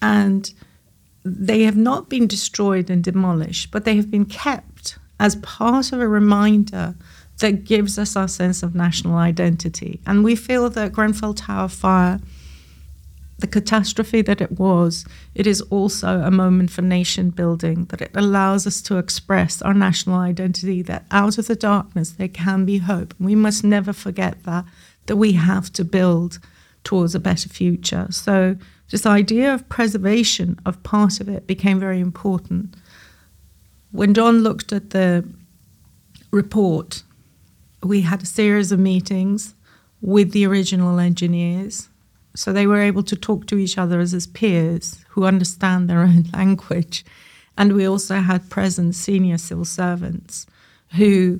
And 0.01 0.51
they 1.23 1.63
have 1.63 1.77
not 1.77 2.09
been 2.09 2.25
destroyed 2.25 2.89
and 2.89 3.03
demolished, 3.03 3.69
but 3.69 3.85
they 3.85 3.95
have 3.95 4.09
been 4.09 4.25
kept 4.25 4.97
as 5.19 5.35
part 5.37 5.91
of 5.91 5.99
a 5.99 6.07
reminder 6.07 6.95
that 7.41 7.65
gives 7.65 7.99
us 7.99 8.15
our 8.15 8.27
sense 8.27 8.63
of 8.63 8.73
national 8.73 9.15
identity. 9.15 9.99
And 10.05 10.23
we 10.23 10.35
feel 10.35 10.69
that 10.69 10.93
Grenfell 10.93 11.33
Tower 11.33 11.67
fire, 11.67 12.19
the 13.39 13.47
catastrophe 13.47 14.21
that 14.21 14.41
it 14.41 14.59
was, 14.59 15.05
it 15.33 15.47
is 15.47 15.61
also 15.61 16.21
a 16.21 16.31
moment 16.31 16.69
for 16.69 16.83
nation 16.83 17.31
building, 17.31 17.85
that 17.85 18.01
it 18.01 18.11
allows 18.15 18.65
us 18.67 18.81
to 18.83 18.97
express 18.97 19.61
our 19.63 19.73
national 19.73 20.17
identity, 20.17 20.81
that 20.83 21.05
out 21.11 21.37
of 21.37 21.47
the 21.47 21.55
darkness 21.55 22.11
there 22.11 22.27
can 22.27 22.63
be 22.63 22.77
hope. 22.77 23.13
We 23.19 23.35
must 23.35 23.63
never 23.63 23.91
forget 23.91 24.43
that, 24.43 24.65
that 25.07 25.17
we 25.17 25.33
have 25.33 25.73
to 25.73 25.83
build 25.83 26.39
towards 26.83 27.15
a 27.15 27.19
better 27.19 27.49
future. 27.49 28.07
So 28.11 28.55
this 28.91 29.05
idea 29.05 29.53
of 29.53 29.67
preservation 29.67 30.59
of 30.65 30.81
part 30.83 31.19
of 31.19 31.27
it 31.27 31.47
became 31.47 31.79
very 31.79 31.99
important. 31.99 32.75
When 33.91 34.13
John 34.13 34.43
looked 34.43 34.71
at 34.71 34.91
the 34.91 35.27
report 36.31 37.03
we 37.83 38.01
had 38.01 38.23
a 38.23 38.25
series 38.25 38.71
of 38.71 38.79
meetings 38.79 39.55
with 40.01 40.31
the 40.31 40.45
original 40.45 40.99
engineers. 40.99 41.89
So 42.35 42.53
they 42.53 42.67
were 42.67 42.81
able 42.81 43.03
to 43.03 43.15
talk 43.15 43.47
to 43.47 43.57
each 43.57 43.77
other 43.77 43.99
as, 43.99 44.13
as 44.13 44.27
peers 44.27 45.03
who 45.09 45.25
understand 45.25 45.89
their 45.89 46.01
own 46.01 46.25
language. 46.33 47.05
And 47.57 47.73
we 47.73 47.87
also 47.87 48.15
had 48.15 48.49
present 48.49 48.95
senior 48.95 49.37
civil 49.37 49.65
servants 49.65 50.47
who, 50.95 51.39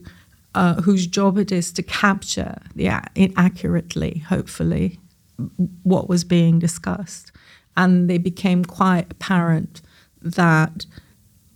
uh, 0.53 0.81
whose 0.81 1.07
job 1.07 1.37
it 1.37 1.51
is 1.51 1.71
to 1.73 1.83
capture 1.83 2.57
yeah, 2.75 3.05
accurately, 3.37 4.19
hopefully, 4.27 4.99
what 5.83 6.09
was 6.09 6.23
being 6.23 6.59
discussed. 6.59 7.31
And 7.77 8.09
they 8.09 8.17
became 8.17 8.65
quite 8.65 9.11
apparent 9.11 9.81
that 10.21 10.85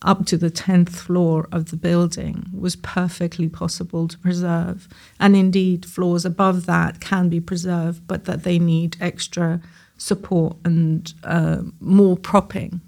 up 0.02 0.26
to 0.28 0.38
the 0.38 0.52
10th 0.52 0.90
floor 0.90 1.48
of 1.52 1.72
the 1.72 1.78
building 1.78 2.46
was 2.54 2.76
perfectly 2.76 3.50
possible 3.50 4.08
to 4.08 4.18
preserve. 4.20 4.88
And 5.20 5.36
indeed, 5.36 5.86
floors 5.86 6.26
above 6.26 6.66
that 6.66 7.00
can 7.00 7.30
be 7.30 7.40
preserved, 7.40 8.06
but 8.08 8.26
that 8.26 8.44
they 8.44 8.60
need 8.60 8.98
extra 9.00 9.62
support 9.98 10.58
and 10.64 11.14
uh, 11.24 11.62
more 11.80 12.18
propping. 12.18 12.82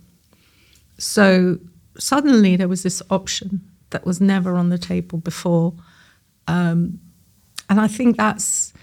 So 0.98 1.60
suddenly 1.98 2.56
there 2.56 2.68
was 2.68 2.84
this 2.84 3.02
option 3.10 3.62
that 3.90 4.06
was 4.06 4.20
never 4.20 4.56
on 4.56 4.70
the 4.70 4.78
table 4.78 5.18
before. 5.18 5.74
Um, 6.48 7.00
and 7.70 7.80
I 7.80 7.88
think 7.88 8.18
that's 8.18 8.74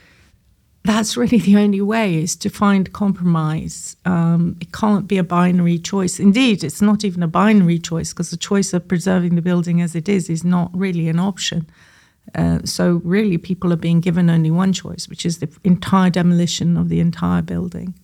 that's 0.84 1.16
really 1.16 1.38
the 1.38 1.56
only 1.56 1.80
way 1.80 2.14
is 2.22 2.36
to 2.36 2.50
find 2.50 2.92
compromise. 2.92 3.96
Um, 4.04 4.56
it 4.60 4.72
can't 4.72 5.08
be 5.08 5.16
a 5.16 5.24
binary 5.24 5.78
choice. 5.78 6.20
Indeed, 6.20 6.62
it's 6.62 6.82
not 6.82 7.04
even 7.04 7.22
a 7.22 7.28
binary 7.28 7.78
choice 7.78 8.12
because 8.12 8.30
the 8.30 8.36
choice 8.36 8.74
of 8.74 8.86
preserving 8.86 9.34
the 9.34 9.42
building 9.42 9.80
as 9.80 9.94
it 9.94 10.10
is 10.10 10.28
is 10.28 10.44
not 10.44 10.70
really 10.74 11.08
an 11.08 11.18
option. 11.18 11.66
Uh, 12.34 12.58
so 12.64 13.00
really, 13.02 13.38
people 13.38 13.72
are 13.72 13.76
being 13.76 14.00
given 14.00 14.28
only 14.28 14.50
one 14.50 14.74
choice, 14.74 15.08
which 15.08 15.24
is 15.24 15.38
the 15.38 15.48
entire 15.64 16.10
demolition 16.10 16.76
of 16.76 16.90
the 16.90 17.00
entire 17.00 17.40
building. 17.40 17.94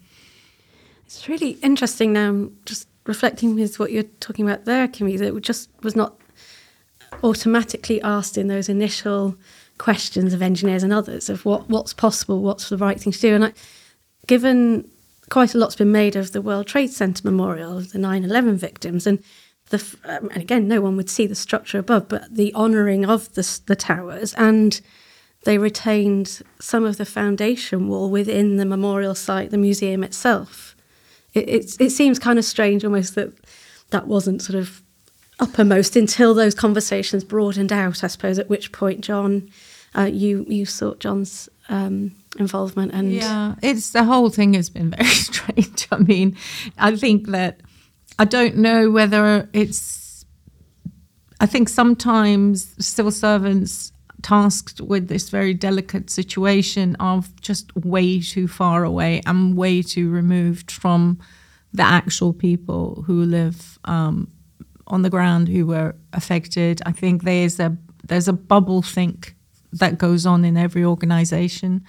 It's 1.04 1.28
really 1.28 1.58
interesting 1.62 2.14
now. 2.14 2.48
Just 2.64 2.88
reflecting 3.04 3.56
with 3.56 3.78
what 3.78 3.92
you're 3.92 4.04
talking 4.20 4.48
about 4.48 4.64
there, 4.64 4.88
Kimi, 4.88 5.18
that 5.18 5.36
it 5.36 5.40
just 5.42 5.68
was 5.82 5.94
not 5.94 6.16
automatically 7.22 8.00
asked 8.00 8.38
in 8.38 8.48
those 8.48 8.70
initial 8.70 9.36
questions 9.80 10.34
of 10.34 10.42
engineers 10.42 10.82
and 10.82 10.92
others 10.92 11.30
of 11.30 11.44
what 11.44 11.68
what's 11.68 11.94
possible, 11.94 12.42
what's 12.42 12.68
the 12.68 12.76
right 12.76 13.00
thing 13.00 13.12
to 13.12 13.20
do. 13.20 13.34
And 13.34 13.46
I, 13.46 13.52
given 14.26 14.88
quite 15.30 15.54
a 15.54 15.58
lot's 15.58 15.76
been 15.76 15.90
made 15.90 16.16
of 16.16 16.32
the 16.32 16.42
World 16.42 16.66
Trade 16.66 16.90
Center 16.90 17.22
memorial 17.24 17.78
of 17.78 17.92
the 17.92 17.98
9/11 17.98 18.56
victims, 18.56 19.06
and 19.06 19.22
the 19.70 19.82
um, 20.04 20.28
and 20.28 20.42
again, 20.42 20.68
no 20.68 20.80
one 20.80 20.96
would 20.96 21.08
see 21.08 21.26
the 21.26 21.34
structure 21.34 21.78
above, 21.78 22.08
but 22.08 22.34
the 22.34 22.54
honouring 22.54 23.06
of 23.06 23.32
the 23.34 23.60
the 23.66 23.76
towers 23.76 24.34
and 24.34 24.80
they 25.44 25.56
retained 25.56 26.42
some 26.60 26.84
of 26.84 26.98
the 26.98 27.06
foundation 27.06 27.88
wall 27.88 28.10
within 28.10 28.56
the 28.56 28.66
memorial 28.66 29.14
site, 29.14 29.50
the 29.50 29.56
museum 29.56 30.04
itself. 30.04 30.76
It, 31.32 31.48
it, 31.48 31.80
it 31.80 31.90
seems 31.90 32.18
kind 32.18 32.38
of 32.38 32.44
strange 32.44 32.84
almost 32.84 33.14
that 33.14 33.32
that 33.88 34.06
wasn't 34.06 34.42
sort 34.42 34.58
of 34.58 34.82
uppermost 35.38 35.96
until 35.96 36.34
those 36.34 36.54
conversations 36.54 37.24
broadened 37.24 37.72
out, 37.72 38.04
I 38.04 38.08
suppose, 38.08 38.38
at 38.38 38.50
which 38.50 38.72
point 38.72 39.00
John 39.00 39.48
uh, 39.96 40.10
you 40.12 40.44
you 40.48 40.64
sought 40.64 41.00
John's 41.00 41.48
um, 41.68 42.12
involvement 42.38 42.92
and 42.92 43.12
yeah, 43.12 43.54
it's 43.62 43.90
the 43.90 44.04
whole 44.04 44.30
thing 44.30 44.54
has 44.54 44.70
been 44.70 44.90
very 44.96 45.10
strange. 45.10 45.88
I 45.90 45.98
mean, 45.98 46.36
I 46.78 46.96
think 46.96 47.28
that 47.28 47.60
I 48.18 48.24
don't 48.24 48.56
know 48.56 48.90
whether 48.90 49.48
it's. 49.52 50.24
I 51.42 51.46
think 51.46 51.70
sometimes 51.70 52.74
civil 52.84 53.10
servants 53.10 53.92
tasked 54.22 54.82
with 54.82 55.08
this 55.08 55.30
very 55.30 55.54
delicate 55.54 56.10
situation 56.10 56.96
are 57.00 57.22
just 57.40 57.74
way 57.74 58.20
too 58.20 58.46
far 58.46 58.84
away 58.84 59.22
and 59.24 59.56
way 59.56 59.80
too 59.80 60.10
removed 60.10 60.70
from 60.70 61.18
the 61.72 61.82
actual 61.82 62.34
people 62.34 63.04
who 63.06 63.22
live 63.22 63.78
um, 63.84 64.30
on 64.86 65.00
the 65.02 65.10
ground 65.10 65.48
who 65.48 65.66
were 65.66 65.94
affected. 66.12 66.82
I 66.84 66.92
think 66.92 67.22
there's 67.22 67.58
a 67.58 67.76
there's 68.06 68.28
a 68.28 68.32
bubble 68.32 68.82
think 68.82 69.34
that 69.72 69.98
goes 69.98 70.26
on 70.26 70.44
in 70.44 70.56
every 70.56 70.84
organization. 70.84 71.84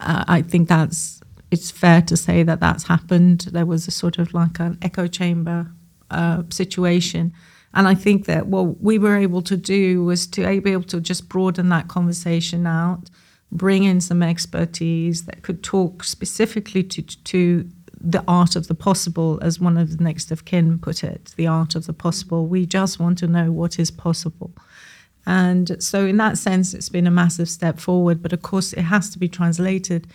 Uh, 0.00 0.24
I 0.28 0.42
think 0.42 0.68
that's 0.68 1.20
it's 1.50 1.70
fair 1.70 2.02
to 2.02 2.16
say 2.16 2.42
that 2.42 2.60
that's 2.60 2.84
happened. 2.84 3.48
There 3.52 3.66
was 3.66 3.88
a 3.88 3.90
sort 3.90 4.18
of 4.18 4.34
like 4.34 4.60
an 4.60 4.78
echo 4.82 5.06
chamber 5.06 5.70
uh, 6.10 6.42
situation. 6.50 7.32
And 7.74 7.86
I 7.86 7.94
think 7.94 8.26
that 8.26 8.46
what 8.46 8.80
we 8.82 8.98
were 8.98 9.16
able 9.16 9.42
to 9.42 9.56
do 9.56 10.04
was 10.04 10.26
to 10.28 10.60
be 10.60 10.72
able 10.72 10.84
to 10.84 11.00
just 11.00 11.28
broaden 11.28 11.68
that 11.68 11.88
conversation 11.88 12.66
out, 12.66 13.10
bring 13.52 13.84
in 13.84 14.00
some 14.00 14.22
expertise 14.22 15.24
that 15.26 15.42
could 15.42 15.62
talk 15.62 16.04
specifically 16.04 16.82
to, 16.82 17.02
to 17.02 17.68
the 18.00 18.24
art 18.26 18.56
of 18.56 18.68
the 18.68 18.74
possible, 18.74 19.38
as 19.42 19.60
one 19.60 19.76
of 19.76 19.96
the 19.96 20.04
next 20.04 20.30
of 20.30 20.44
kin 20.44 20.78
put 20.78 21.04
it, 21.04 21.34
the 21.36 21.46
art 21.46 21.74
of 21.74 21.86
the 21.86 21.92
possible. 21.92 22.46
We 22.46 22.64
just 22.64 22.98
want 22.98 23.18
to 23.18 23.26
know 23.26 23.50
what 23.50 23.78
is 23.78 23.90
possible. 23.90 24.52
And 25.28 25.76
so, 25.82 26.06
in 26.06 26.16
that 26.16 26.38
sense, 26.38 26.72
it's 26.72 26.88
been 26.88 27.06
a 27.06 27.10
massive 27.10 27.50
step 27.50 27.78
forward. 27.78 28.22
But 28.22 28.32
of 28.32 28.40
course, 28.40 28.72
it 28.72 28.80
has 28.80 29.10
to 29.10 29.18
be 29.18 29.28
translated 29.28 30.06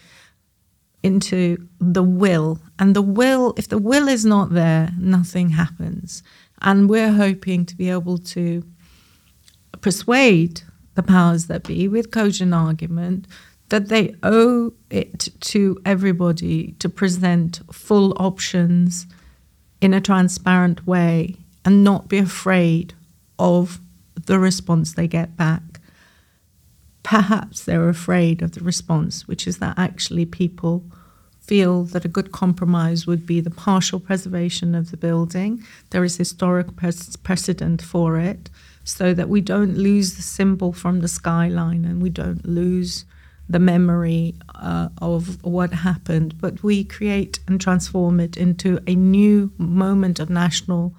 into 1.03 1.67
the 1.79 2.01
will. 2.01 2.57
And 2.79 2.95
the 2.95 3.03
will, 3.03 3.53
if 3.55 3.67
the 3.67 3.77
will 3.77 4.07
is 4.07 4.25
not 4.25 4.53
there, 4.53 4.89
nothing 4.97 5.51
happens. 5.51 6.23
And 6.63 6.89
we're 6.89 7.11
hoping 7.11 7.63
to 7.67 7.75
be 7.75 7.91
able 7.91 8.17
to 8.17 8.65
persuade 9.81 10.63
the 10.95 11.03
powers 11.03 11.45
that 11.45 11.67
be 11.67 11.87
with 11.87 12.09
cogent 12.09 12.55
argument 12.55 13.27
that 13.69 13.89
they 13.89 14.15
owe 14.23 14.73
it 14.89 15.29
to 15.41 15.79
everybody 15.85 16.71
to 16.79 16.89
present 16.89 17.61
full 17.71 18.13
options 18.17 19.05
in 19.79 19.93
a 19.93 20.01
transparent 20.01 20.87
way 20.87 21.35
and 21.65 21.83
not 21.83 22.07
be 22.07 22.17
afraid 22.17 22.95
of 23.37 23.79
the 24.15 24.39
response 24.39 24.93
they 24.93 25.07
get 25.07 25.35
back. 25.35 25.79
Perhaps 27.03 27.65
they're 27.65 27.89
afraid 27.89 28.41
of 28.41 28.53
the 28.53 28.63
response, 28.63 29.27
which 29.27 29.45
is 29.45 29.57
that 29.57 29.77
actually 29.77 30.25
people 30.25 30.83
feel 31.41 31.83
that 31.83 32.05
a 32.05 32.07
good 32.09 32.31
compromise 32.31 33.05
would 33.05 33.25
be 33.25 33.41
the 33.41 33.49
partial 33.49 33.99
preservation 33.99 34.73
of 34.73 34.91
the 34.91 34.97
building. 34.97 35.61
There 35.89 36.05
is 36.05 36.15
historic 36.15 36.67
precedent 36.77 37.81
for 37.81 38.17
it, 38.17 38.49
so 38.85 39.13
that 39.13 39.29
we 39.29 39.41
don't 39.41 39.77
lose 39.77 40.15
the 40.15 40.21
symbol 40.21 40.73
from 40.73 41.01
the 41.01 41.07
skyline 41.07 41.85
and 41.85 42.01
we 42.01 42.09
don't 42.09 42.45
lose 42.45 43.05
the 43.49 43.59
memory 43.59 44.35
uh, 44.55 44.89
of 45.01 45.43
what 45.43 45.73
happened, 45.73 46.39
but 46.39 46.63
we 46.63 46.83
create 46.83 47.39
and 47.47 47.59
transform 47.59 48.19
it 48.19 48.37
into 48.37 48.79
a 48.87 48.95
new 48.95 49.51
moment 49.57 50.19
of 50.19 50.29
national 50.29 50.95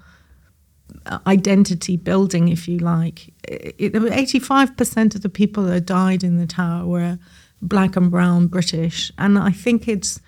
identity 1.27 1.97
building, 1.97 2.47
if 2.49 2.67
you 2.67 2.79
like. 2.79 3.33
85% 3.47 5.15
of 5.15 5.21
the 5.21 5.29
people 5.29 5.63
that 5.63 5.81
died 5.85 6.23
in 6.23 6.37
the 6.37 6.47
tower 6.47 6.85
were 6.85 7.19
black 7.61 7.95
and 7.95 8.11
brown 8.11 8.47
British, 8.47 9.11
and 9.17 9.37
I 9.37 9.51
think 9.51 9.87
it's 9.87 10.19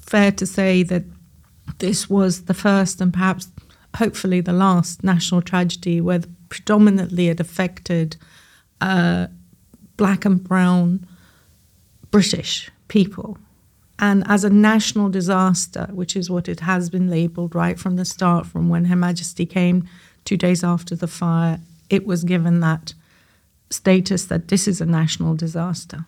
fair 0.00 0.30
to 0.32 0.46
say 0.46 0.82
that 0.84 1.04
this 1.78 2.08
was 2.08 2.44
the 2.44 2.54
first 2.54 3.00
and 3.00 3.12
perhaps 3.12 3.48
hopefully 3.96 4.40
the 4.40 4.52
last 4.52 5.02
national 5.02 5.42
tragedy 5.42 6.00
where 6.00 6.20
predominantly 6.48 7.28
it 7.28 7.40
affected 7.40 8.16
uh, 8.80 9.26
black 9.96 10.24
and 10.24 10.42
brown 10.44 11.06
British 12.10 12.70
people. 12.88 13.38
And 13.98 14.24
as 14.26 14.44
a 14.44 14.50
national 14.50 15.08
disaster, 15.08 15.88
which 15.90 16.16
is 16.16 16.28
what 16.28 16.48
it 16.48 16.60
has 16.60 16.90
been 16.90 17.08
labelled 17.08 17.54
right 17.54 17.78
from 17.78 17.96
the 17.96 18.04
start, 18.04 18.46
from 18.46 18.68
when 18.68 18.86
Her 18.86 18.96
Majesty 18.96 19.46
came 19.46 19.88
two 20.24 20.36
days 20.36 20.62
after 20.62 20.94
the 20.94 21.06
fire, 21.06 21.60
it 21.88 22.06
was 22.06 22.24
given 22.24 22.60
that 22.60 22.92
status 23.70 24.24
that 24.26 24.48
this 24.48 24.68
is 24.68 24.80
a 24.80 24.86
national 24.86 25.34
disaster. 25.34 26.04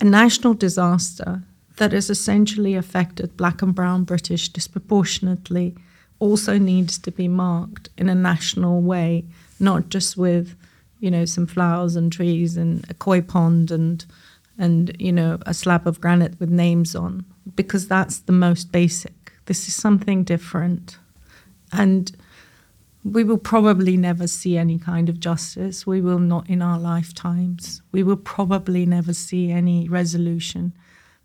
A 0.00 0.04
national 0.04 0.54
disaster 0.54 1.42
that 1.76 1.92
has 1.92 2.08
essentially 2.08 2.74
affected 2.74 3.36
black 3.36 3.62
and 3.62 3.74
brown 3.74 4.04
British 4.04 4.48
disproportionately 4.48 5.74
also 6.18 6.58
needs 6.58 6.98
to 6.98 7.10
be 7.10 7.28
marked 7.28 7.88
in 7.98 8.08
a 8.08 8.14
national 8.14 8.80
way, 8.82 9.24
not 9.58 9.88
just 9.88 10.16
with, 10.16 10.54
you 11.00 11.10
know, 11.10 11.24
some 11.24 11.46
flowers 11.46 11.96
and 11.96 12.12
trees 12.12 12.56
and 12.56 12.88
a 12.90 12.94
koi 12.94 13.20
pond 13.20 13.70
and 13.70 14.04
and 14.60 14.94
you 15.00 15.12
know 15.12 15.38
a 15.46 15.54
slab 15.54 15.86
of 15.86 16.00
granite 16.00 16.38
with 16.38 16.50
names 16.50 16.94
on 16.94 17.24
because 17.56 17.88
that's 17.88 18.20
the 18.20 18.32
most 18.32 18.70
basic. 18.70 19.32
This 19.46 19.66
is 19.66 19.74
something 19.74 20.22
different, 20.22 20.98
and 21.72 22.16
we 23.02 23.24
will 23.24 23.38
probably 23.38 23.96
never 23.96 24.26
see 24.26 24.56
any 24.56 24.78
kind 24.78 25.08
of 25.08 25.18
justice. 25.18 25.86
We 25.86 26.00
will 26.00 26.18
not 26.18 26.48
in 26.48 26.62
our 26.62 26.78
lifetimes. 26.78 27.82
We 27.90 28.02
will 28.02 28.22
probably 28.36 28.86
never 28.86 29.12
see 29.12 29.50
any 29.50 29.88
resolution 29.88 30.74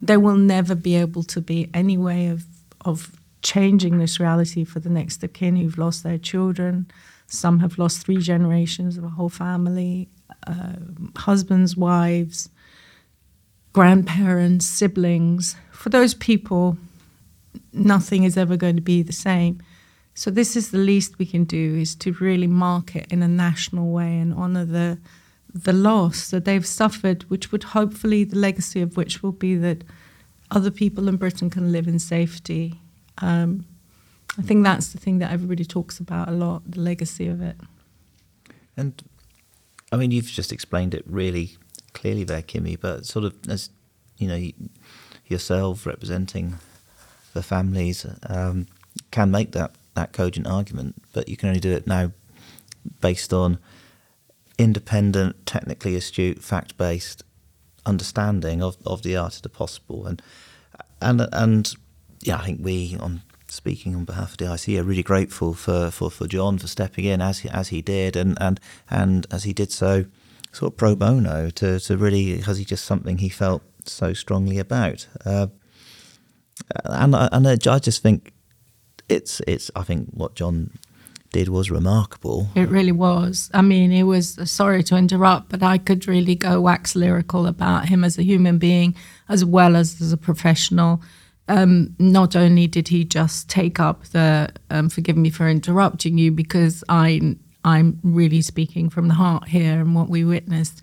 there 0.02 0.20
will 0.20 0.38
never 0.38 0.76
be 0.76 0.96
able 0.96 1.24
to 1.24 1.42
be 1.42 1.70
any 1.74 1.98
way 1.98 2.28
of 2.28 2.46
of 2.82 3.20
changing 3.42 3.98
this 3.98 4.20
reality 4.20 4.64
for 4.64 4.80
the 4.80 4.90
next 4.90 5.24
of 5.24 5.34
kin 5.34 5.56
who've 5.56 5.78
lost 5.78 6.04
their 6.04 6.18
children. 6.18 6.88
Some 7.28 7.60
have 7.60 7.78
lost 7.78 8.06
three 8.06 8.18
generations 8.18 8.98
of 8.98 9.04
a 9.04 9.10
whole 9.10 9.30
family, 9.30 10.08
uh, 10.46 10.74
husbands, 11.16 11.76
wives, 11.76 12.50
grandparents, 13.76 14.66
siblings. 14.66 15.58
For 15.70 15.90
those 15.90 16.14
people, 16.14 16.78
nothing 17.74 18.24
is 18.24 18.38
ever 18.38 18.56
going 18.56 18.78
to 18.78 18.82
be 18.82 19.02
the 19.02 19.12
same. 19.12 19.62
So 20.14 20.32
this 20.32 20.56
is 20.56 20.72
the 20.72 20.78
least 20.78 21.20
we 21.20 21.26
can 21.26 21.44
do 21.44 21.76
is 21.76 21.94
to 21.96 22.14
really 22.14 22.48
mark 22.48 22.96
it 22.96 23.06
in 23.12 23.22
a 23.22 23.28
national 23.28 23.92
way 23.92 24.18
and 24.18 24.34
honor 24.34 24.64
the 24.64 24.98
the 25.54 25.74
loss 25.74 26.30
that 26.30 26.46
they've 26.46 26.66
suffered, 26.66 27.24
which 27.24 27.52
would 27.52 27.64
hopefully, 27.64 28.24
the 28.24 28.38
legacy 28.38 28.82
of 28.82 28.96
which 28.96 29.22
will 29.22 29.34
be 29.34 29.56
that 29.58 29.84
other 30.52 30.72
people 30.72 31.10
in 31.10 31.18
Britain 31.18 31.50
can 31.50 31.74
live 31.74 31.88
in 31.88 32.00
safety. 32.00 32.80
Um, 33.18 33.66
I 34.38 34.42
think 34.42 34.64
that's 34.64 34.94
the 34.94 35.00
thing 35.00 35.20
that 35.20 35.32
everybody 35.34 35.66
talks 35.66 36.00
about 36.00 36.30
a 36.30 36.32
lot, 36.32 36.62
the 36.66 36.80
legacy 36.80 37.28
of 37.28 37.42
it. 37.42 37.58
And 38.78 39.04
I 39.92 39.98
mean, 39.98 40.12
you've 40.12 40.28
just 40.28 40.54
explained 40.54 40.94
it 40.94 41.04
really 41.06 41.58
clearly 41.96 42.24
there, 42.24 42.44
Kimi, 42.44 42.76
but 42.76 43.06
sort 43.08 43.26
of 43.26 43.34
as 43.50 43.72
you 44.18 44.28
know, 44.28 44.52
yourself 45.28 45.86
representing 45.86 46.56
the 47.34 47.42
families 47.42 48.06
um, 48.30 48.68
can 49.12 49.32
make 49.32 49.52
that, 49.54 49.72
that 49.96 50.14
cogent 50.14 50.48
argument, 50.48 50.96
but 51.14 51.28
you 51.28 51.36
can 51.36 51.50
only 51.50 51.60
do 51.60 51.72
it 51.72 51.88
now 51.88 52.12
based 53.02 53.34
on 53.34 53.58
independent, 54.58 55.46
technically 55.46 55.96
astute, 55.96 56.42
fact 56.42 56.78
based 56.78 57.24
understanding 57.86 58.62
of, 58.64 58.78
of 58.86 59.04
the 59.04 59.16
art 59.18 59.36
of 59.36 59.42
the 59.42 59.50
possible. 59.50 60.06
And 60.06 60.22
and 61.02 61.28
and 61.34 61.74
yeah, 62.22 62.38
I 62.38 62.46
think 62.46 62.60
we 62.64 62.98
on 63.00 63.22
speaking 63.48 63.96
on 63.96 64.06
behalf 64.06 64.32
of 64.32 64.38
the 64.38 64.48
ICE 64.48 64.70
are 64.70 64.84
really 64.84 65.04
grateful 65.04 65.54
for, 65.54 65.90
for, 65.90 66.10
for 66.10 66.28
John 66.28 66.58
for 66.58 66.68
stepping 66.68 67.06
in 67.06 67.22
as 67.22 67.40
he, 67.40 67.50
as 67.50 67.70
he 67.70 67.82
did 67.82 68.18
and, 68.18 68.38
and 68.42 68.60
and 68.90 69.26
as 69.32 69.44
he 69.44 69.54
did 69.54 69.72
so 69.72 70.06
sort 70.56 70.74
of 70.74 70.78
pro 70.78 70.96
bono 70.96 71.50
to, 71.50 71.80
to 71.80 71.98
really 71.98 72.38
because 72.38 72.58
he 72.58 72.66
just 72.66 72.86
something 72.86 73.18
he 73.18 73.30
felt 73.30 73.62
so 73.84 74.14
strongly 74.14 74.58
about. 74.58 75.08
Uh, 75.26 75.48
and 76.86 77.14
and 77.16 77.48
I 77.48 77.80
just 77.80 78.02
think 78.02 78.32
it's 79.10 79.42
it's 79.48 79.70
I 79.76 79.84
think 79.84 80.10
what 80.12 80.36
John 80.36 80.72
did 81.32 81.50
was 81.50 81.70
remarkable. 81.70 82.48
It 82.56 82.70
really 82.70 82.94
was. 82.94 83.50
I 83.54 83.62
mean, 83.62 83.92
it 83.92 84.04
was 84.04 84.40
sorry 84.50 84.84
to 84.84 84.96
interrupt, 84.96 85.50
but 85.50 85.62
I 85.62 85.78
could 85.78 86.08
really 86.08 86.36
go 86.36 86.62
wax 86.62 86.96
lyrical 86.96 87.46
about 87.46 87.90
him 87.90 88.06
as 88.06 88.18
a 88.18 88.24
human 88.24 88.58
being 88.58 88.96
as 89.28 89.44
well 89.44 89.76
as 89.76 90.02
as 90.02 90.14
a 90.14 90.18
professional. 90.18 91.02
Um, 91.48 91.96
not 92.00 92.36
only 92.36 92.66
did 92.66 92.88
he 92.88 93.04
just 93.04 93.50
take 93.50 93.80
up 93.80 94.06
the, 94.06 94.50
um, 94.72 94.90
forgive 94.90 95.16
me 95.16 95.30
for 95.30 95.48
interrupting 95.48 96.18
you, 96.18 96.32
because 96.32 96.84
I 96.90 97.38
I'm 97.66 98.00
really 98.04 98.42
speaking 98.42 98.90
from 98.90 99.08
the 99.08 99.16
heart 99.16 99.48
here 99.48 99.82
and 99.82 99.96
what 99.96 100.08
we 100.08 100.24
witnessed. 100.24 100.82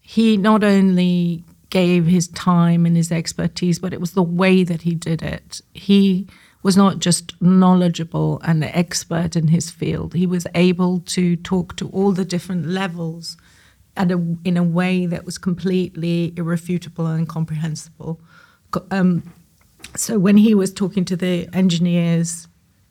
He 0.00 0.36
not 0.38 0.64
only 0.64 1.44
gave 1.68 2.06
his 2.06 2.28
time 2.28 2.86
and 2.86 2.96
his 2.96 3.12
expertise, 3.12 3.78
but 3.78 3.92
it 3.92 4.00
was 4.00 4.12
the 4.12 4.22
way 4.22 4.64
that 4.64 4.82
he 4.82 4.94
did 4.94 5.22
it. 5.22 5.60
He 5.74 6.26
was 6.62 6.78
not 6.78 6.98
just 6.98 7.40
knowledgeable 7.42 8.40
and 8.42 8.64
expert 8.64 9.36
in 9.36 9.48
his 9.48 9.70
field, 9.70 10.14
he 10.14 10.26
was 10.26 10.46
able 10.54 11.00
to 11.00 11.36
talk 11.36 11.76
to 11.76 11.88
all 11.90 12.12
the 12.12 12.24
different 12.24 12.66
levels 12.66 13.36
at 13.96 14.10
a, 14.10 14.36
in 14.44 14.56
a 14.56 14.62
way 14.62 15.04
that 15.04 15.26
was 15.26 15.36
completely 15.36 16.32
irrefutable 16.36 17.06
and 17.06 17.20
incomprehensible. 17.20 18.18
Um, 18.90 19.30
so 19.94 20.18
when 20.18 20.38
he 20.38 20.54
was 20.54 20.72
talking 20.72 21.04
to 21.04 21.16
the 21.16 21.48
engineers, 21.52 22.48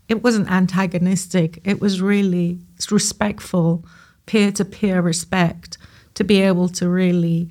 it 0.08 0.24
wasn't 0.24 0.50
antagonistic, 0.50 1.60
it 1.64 1.80
was 1.80 2.02
really 2.02 2.60
respectful, 2.92 3.86
peer 4.26 4.52
to 4.52 4.66
peer 4.66 5.02
respect 5.02 5.78
to 6.16 6.24
be 6.24 6.42
able 6.42 6.70
to 6.70 6.90
really 6.90 7.50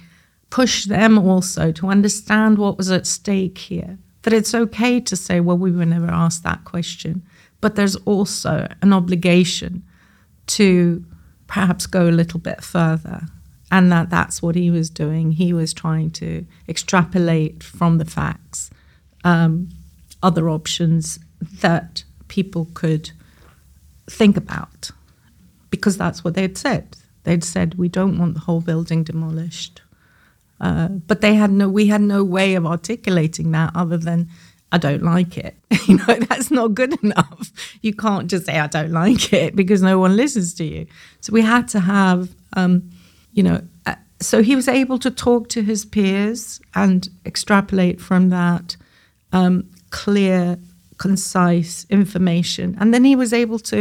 push 0.50 0.84
them 0.84 1.18
also 1.18 1.72
to 1.72 1.88
understand 1.88 2.58
what 2.58 2.76
was 2.76 2.90
at 2.90 3.06
stake 3.06 3.58
here 3.58 3.98
that 4.22 4.32
it's 4.32 4.54
okay 4.54 5.00
to 5.00 5.16
say, 5.16 5.40
well, 5.40 5.58
we 5.58 5.72
were 5.72 5.84
never 5.84 6.08
asked 6.08 6.42
that 6.44 6.64
question. 6.64 7.22
But 7.60 7.76
there's 7.76 7.96
also 7.96 8.68
an 8.80 8.92
obligation 8.92 9.82
to 10.48 11.04
perhaps 11.46 11.86
go 11.86 12.08
a 12.08 12.10
little 12.10 12.40
bit 12.40 12.62
further. 12.62 13.26
And 13.70 13.90
that 13.90 14.10
that's 14.10 14.42
what 14.42 14.54
he 14.54 14.70
was 14.70 14.90
doing. 14.90 15.32
He 15.32 15.52
was 15.52 15.72
trying 15.72 16.10
to 16.12 16.46
extrapolate 16.68 17.62
from 17.62 17.98
the 17.98 18.04
facts 18.04 18.70
um, 19.24 19.70
other 20.22 20.48
options 20.48 21.18
that 21.60 22.04
people 22.32 22.66
could 22.72 23.10
think 24.08 24.38
about 24.38 24.90
because 25.68 25.98
that's 25.98 26.24
what 26.24 26.32
they'd 26.32 26.56
said. 26.56 26.96
They'd 27.24 27.44
said, 27.44 27.74
we 27.74 27.88
don't 27.90 28.18
want 28.18 28.32
the 28.32 28.40
whole 28.40 28.62
building 28.62 29.04
demolished. 29.04 29.82
Uh, 30.58 30.88
but 30.88 31.20
they 31.20 31.34
had 31.34 31.50
no, 31.50 31.68
we 31.68 31.88
had 31.88 32.00
no 32.00 32.24
way 32.24 32.54
of 32.54 32.64
articulating 32.64 33.50
that 33.50 33.72
other 33.74 33.98
than 33.98 34.30
I 34.72 34.78
don't 34.78 35.02
like 35.02 35.36
it. 35.36 35.54
you 35.86 35.98
know, 35.98 36.14
that's 36.14 36.50
not 36.50 36.72
good 36.72 36.94
enough. 37.04 37.52
You 37.82 37.92
can't 37.92 38.30
just 38.30 38.46
say 38.46 38.58
I 38.58 38.66
don't 38.66 38.92
like 38.92 39.30
it 39.34 39.54
because 39.54 39.82
no 39.82 39.98
one 39.98 40.16
listens 40.16 40.54
to 40.54 40.64
you. 40.64 40.86
So 41.20 41.34
we 41.34 41.42
had 41.42 41.68
to 41.68 41.80
have, 41.80 42.30
um, 42.54 42.90
you 43.34 43.42
know, 43.42 43.60
uh, 43.84 43.96
so 44.20 44.42
he 44.42 44.56
was 44.56 44.68
able 44.68 44.98
to 45.00 45.10
talk 45.10 45.50
to 45.50 45.62
his 45.62 45.84
peers 45.84 46.62
and 46.74 47.10
extrapolate 47.26 48.00
from 48.00 48.30
that 48.30 48.76
um, 49.34 49.68
clear, 49.90 50.58
concise 51.02 51.84
information, 51.90 52.76
and 52.78 52.94
then 52.94 53.04
he 53.04 53.16
was 53.16 53.32
able 53.32 53.58
to 53.58 53.80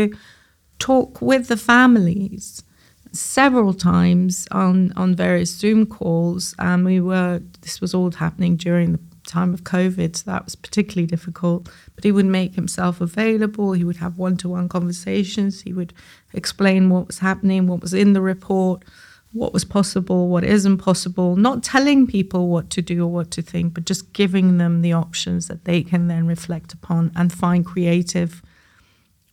talk 0.79 1.21
with 1.21 1.47
the 1.47 1.57
families 1.57 2.63
several 3.11 3.73
times 3.73 4.47
on 4.51 4.91
on 4.95 5.15
various 5.15 5.51
Zoom 5.61 5.85
calls, 5.85 6.55
and 6.57 6.83
we 6.83 6.99
were. 6.99 7.41
This 7.61 7.79
was 7.79 7.93
all 7.93 8.11
happening 8.11 8.57
during 8.57 8.93
the 8.93 8.99
time 9.27 9.53
of 9.53 9.61
COVID, 9.63 10.15
so 10.15 10.23
that 10.31 10.45
was 10.45 10.55
particularly 10.55 11.05
difficult. 11.05 11.69
But 11.93 12.03
he 12.03 12.11
would 12.11 12.25
make 12.25 12.55
himself 12.55 13.01
available. 13.01 13.73
He 13.73 13.83
would 13.83 13.97
have 13.97 14.17
one 14.17 14.35
to 14.37 14.49
one 14.49 14.67
conversations. 14.67 15.61
He 15.61 15.73
would 15.73 15.93
explain 16.33 16.89
what 16.89 17.07
was 17.07 17.19
happening, 17.19 17.67
what 17.67 17.81
was 17.81 17.93
in 17.93 18.13
the 18.13 18.21
report, 18.33 18.83
what 19.33 19.53
was 19.53 19.63
possible, 19.63 20.27
what 20.27 20.43
isn't 20.43 20.77
possible, 20.77 21.35
not 21.35 21.63
telling 21.63 22.05
people 22.05 22.49
what 22.49 22.69
to 22.69 22.81
do 22.81 23.03
or 23.03 23.11
what 23.11 23.31
to 23.31 23.41
think, 23.41 23.73
but 23.73 23.85
just 23.85 24.11
giving 24.13 24.57
them 24.57 24.81
the 24.81 24.93
options 24.93 25.47
that 25.47 25.65
they 25.65 25.81
can 25.81 26.07
then 26.07 26.27
reflect 26.27 26.73
upon 26.73 27.11
and 27.15 27.31
find 27.31 27.65
creative 27.65 28.41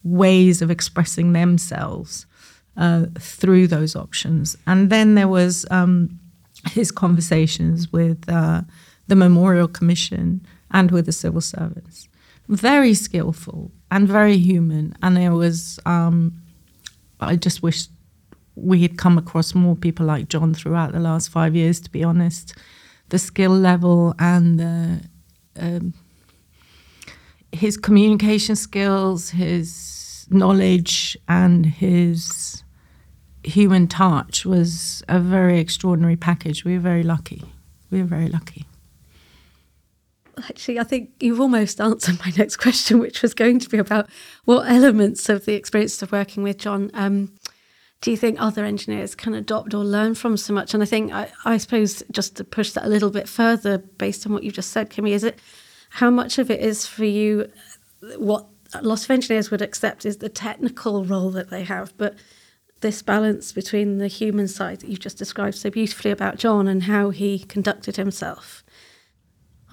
ways 0.05 0.63
of 0.63 0.71
expressing 0.71 1.33
themselves 1.33 2.27
uh, 2.77 3.07
through 3.19 3.67
those 3.67 3.97
options. 3.97 4.57
And 4.67 4.89
then 4.89 5.17
there 5.17 5.27
was 5.29 5.67
um, 5.71 6.21
his 6.71 6.93
conversations 6.93 7.93
with 7.93 8.25
uh, 8.29 8.63
the 9.09 9.17
Memorial 9.17 9.67
Commission 9.67 10.47
and 10.71 10.93
with 10.93 11.07
the 11.07 11.13
civil 11.13 11.41
servants. 11.41 12.09
Very 12.49 12.95
skillful 12.95 13.73
and 13.91 14.07
very 14.07 14.39
human. 14.39 14.95
And 15.03 15.19
it 15.19 15.31
was, 15.31 15.81
um, 15.87 16.41
I 17.21 17.35
just 17.35 17.63
wish 17.63 17.89
we 18.63 18.83
had 18.83 18.99
come 18.99 19.19
across 19.19 19.55
more 19.55 19.77
people 19.77 20.07
like 20.07 20.29
John 20.29 20.55
throughout 20.55 20.93
the 20.93 21.01
last 21.01 21.29
five 21.29 21.55
years, 21.55 21.81
to 21.81 21.91
be 21.91 22.05
honest. 22.05 22.55
The 23.09 23.19
skill 23.19 23.53
level 23.53 24.15
and 24.19 24.61
the, 24.61 25.01
um, 25.59 25.95
his 27.53 27.77
communication 27.77 28.57
skills, 28.57 29.31
his 29.31 30.27
knowledge, 30.31 31.17
and 31.29 31.65
his 31.65 32.63
human 33.45 33.87
touch 33.87 34.45
was 34.45 35.03
a 35.09 35.19
very 35.19 35.59
extraordinary 35.59 36.17
package. 36.17 36.65
We 36.65 36.75
were 36.75 36.81
very 36.83 37.03
lucky. 37.03 37.43
We 37.91 38.01
were 38.01 38.09
very 38.09 38.29
lucky. 38.29 38.67
Actually, 40.49 40.79
I 40.79 40.85
think 40.85 41.11
you've 41.21 41.41
almost 41.41 41.81
answered 41.81 42.19
my 42.21 42.33
next 42.37 42.57
question, 42.57 42.99
which 42.99 43.23
was 43.23 43.35
going 43.35 43.59
to 43.61 43.69
be 43.69 43.79
about 43.79 44.09
what 44.45 44.71
elements 44.71 45.29
of 45.29 45.47
the 45.47 45.55
experience 45.55 46.01
of 46.03 46.13
working 46.13 46.43
with 46.43 46.59
John 46.59 46.91
um, 46.95 47.33
do 48.01 48.11
you 48.11 48.17
think 48.17 48.41
other 48.41 48.65
engineers 48.65 49.15
can 49.15 49.35
adopt 49.35 49.75
or 49.75 49.85
learn 49.85 50.15
from 50.15 50.37
so 50.37 50.53
much? 50.53 50.73
And 50.73 50.83
I 50.83 50.87
think, 50.87 51.13
I, 51.13 51.31
I 51.45 51.57
suppose, 51.57 52.03
just 52.11 52.37
to 52.37 52.45
push 52.45 52.73
that 52.73 52.85
a 52.85 52.89
little 52.89 53.11
bit 53.11 53.29
further, 53.29 53.79
based 53.79 54.27
on 54.27 54.33
what 54.33 54.45
you've 54.45 54.55
just 54.55 54.71
said, 54.71 54.91
Kimi, 54.91 55.13
is 55.13 55.25
it 55.25 55.39
how 55.91 56.11
much 56.11 56.39
of 56.39 56.51
it 56.51 56.61
is 56.61 56.87
for 56.87 57.05
you 57.05 57.51
what 58.17 58.47
lots 58.83 59.05
of 59.05 59.11
engineers 59.11 59.51
would 59.51 59.63
accept 59.63 60.05
is 60.05 60.19
the 60.19 60.29
technical 60.29 61.05
role 61.05 61.31
that 61.31 61.51
they 61.51 61.65
have, 61.65 61.97
but 61.97 62.15
this 62.81 63.03
balance 63.03 63.51
between 63.53 63.99
the 63.99 64.07
human 64.07 64.47
side 64.47 64.81
that 64.81 64.89
you've 64.89 65.01
just 65.01 65.19
described 65.19 65.57
so 65.57 65.71
beautifully 65.71 66.11
about 66.11 66.37
John 66.37 66.69
and 66.69 66.85
how 66.85 67.11
he 67.11 67.41
conducted 67.41 67.97
himself? 67.97 68.63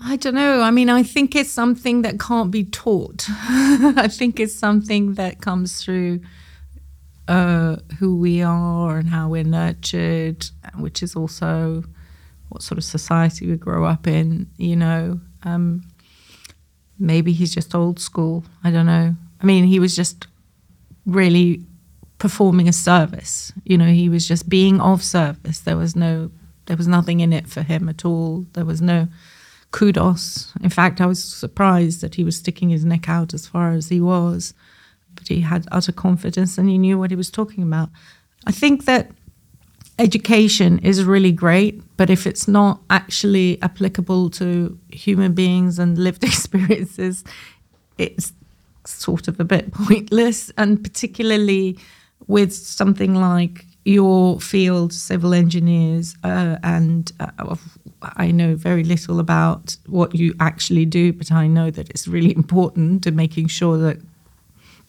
I 0.01 0.15
don't 0.15 0.35
know. 0.35 0.61
I 0.61 0.71
mean, 0.71 0.89
I 0.89 1.03
think 1.03 1.35
it's 1.35 1.51
something 1.51 2.01
that 2.01 2.19
can't 2.19 2.51
be 2.51 2.65
taught. 2.65 3.25
I 3.29 4.07
think 4.09 4.39
it's 4.39 4.55
something 4.55 5.13
that 5.13 5.41
comes 5.41 5.83
through 5.83 6.21
uh, 7.27 7.77
who 7.99 8.15
we 8.15 8.41
are 8.41 8.97
and 8.97 9.09
how 9.09 9.29
we're 9.29 9.43
nurtured, 9.43 10.45
which 10.77 11.01
is 11.01 11.15
also 11.15 11.83
what 12.49 12.61
sort 12.61 12.77
of 12.77 12.83
society 12.83 13.47
we 13.47 13.57
grow 13.57 13.85
up 13.85 14.07
in, 14.07 14.49
you 14.57 14.75
know. 14.75 15.19
Um, 15.43 15.83
maybe 16.99 17.33
he's 17.33 17.53
just 17.53 17.73
old 17.73 17.99
school. 17.99 18.43
I 18.63 18.71
don't 18.71 18.85
know. 18.85 19.15
I 19.41 19.45
mean, 19.45 19.65
he 19.65 19.79
was 19.79 19.95
just 19.95 20.27
really 21.05 21.63
performing 22.17 22.67
a 22.67 22.73
service. 22.73 23.51
You 23.63 23.77
know, 23.77 23.87
he 23.87 24.09
was 24.09 24.27
just 24.27 24.47
being 24.47 24.79
of 24.79 25.03
service. 25.03 25.59
There 25.59 25.77
was 25.77 25.95
no, 25.95 26.31
there 26.67 26.77
was 26.77 26.87
nothing 26.87 27.19
in 27.19 27.33
it 27.33 27.47
for 27.47 27.61
him 27.61 27.89
at 27.89 28.05
all. 28.05 28.45
There 28.53 28.65
was 28.65 28.81
no 28.81 29.07
kudos. 29.71 30.53
In 30.61 30.69
fact, 30.69 31.01
I 31.01 31.05
was 31.05 31.23
surprised 31.23 32.01
that 32.01 32.15
he 32.15 32.23
was 32.23 32.37
sticking 32.37 32.69
his 32.69 32.85
neck 32.85 33.09
out 33.09 33.33
as 33.33 33.47
far 33.47 33.71
as 33.71 33.89
he 33.89 33.99
was 33.99 34.53
but 35.15 35.27
he 35.27 35.41
had 35.41 35.67
utter 35.71 35.91
confidence 35.91 36.57
and 36.57 36.69
he 36.69 36.77
knew 36.77 36.97
what 36.97 37.11
he 37.11 37.15
was 37.15 37.31
talking 37.31 37.63
about. 37.63 37.89
I 38.45 38.51
think 38.51 38.85
that 38.85 39.11
education 39.97 40.79
is 40.79 41.03
really 41.03 41.31
great, 41.31 41.81
but 41.97 42.09
if 42.09 42.27
it's 42.27 42.47
not 42.47 42.81
actually 42.89 43.61
applicable 43.61 44.29
to 44.29 44.77
human 44.91 45.33
beings 45.33 45.79
and 45.79 45.97
lived 45.97 46.23
experiences, 46.31 47.23
it's 47.97 48.33
sort 48.85 49.27
of 49.27 49.39
a 49.39 49.43
bit 49.43 49.71
pointless. 49.73 50.51
And 50.57 50.83
particularly 50.83 51.77
with 52.27 52.53
something 52.53 53.15
like 53.15 53.65
your 53.85 54.39
field, 54.39 54.91
civil 54.91 55.33
engineers, 55.33 56.15
uh, 56.23 56.57
and 56.63 57.11
uh, 57.19 57.55
I 58.01 58.31
know 58.31 58.55
very 58.55 58.83
little 58.83 59.19
about 59.19 59.77
what 59.85 60.15
you 60.15 60.33
actually 60.39 60.85
do, 60.85 61.13
but 61.13 61.31
I 61.31 61.47
know 61.47 61.69
that 61.71 61.89
it's 61.89 62.07
really 62.07 62.35
important 62.35 63.03
to 63.03 63.11
making 63.11 63.47
sure 63.47 63.77
that 63.77 63.97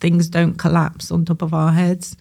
things 0.01 0.29
don't 0.29 0.55
collapse 0.55 1.11
on 1.11 1.25
top 1.25 1.43
of 1.43 1.55
our 1.55 1.73
heads. 1.73 2.17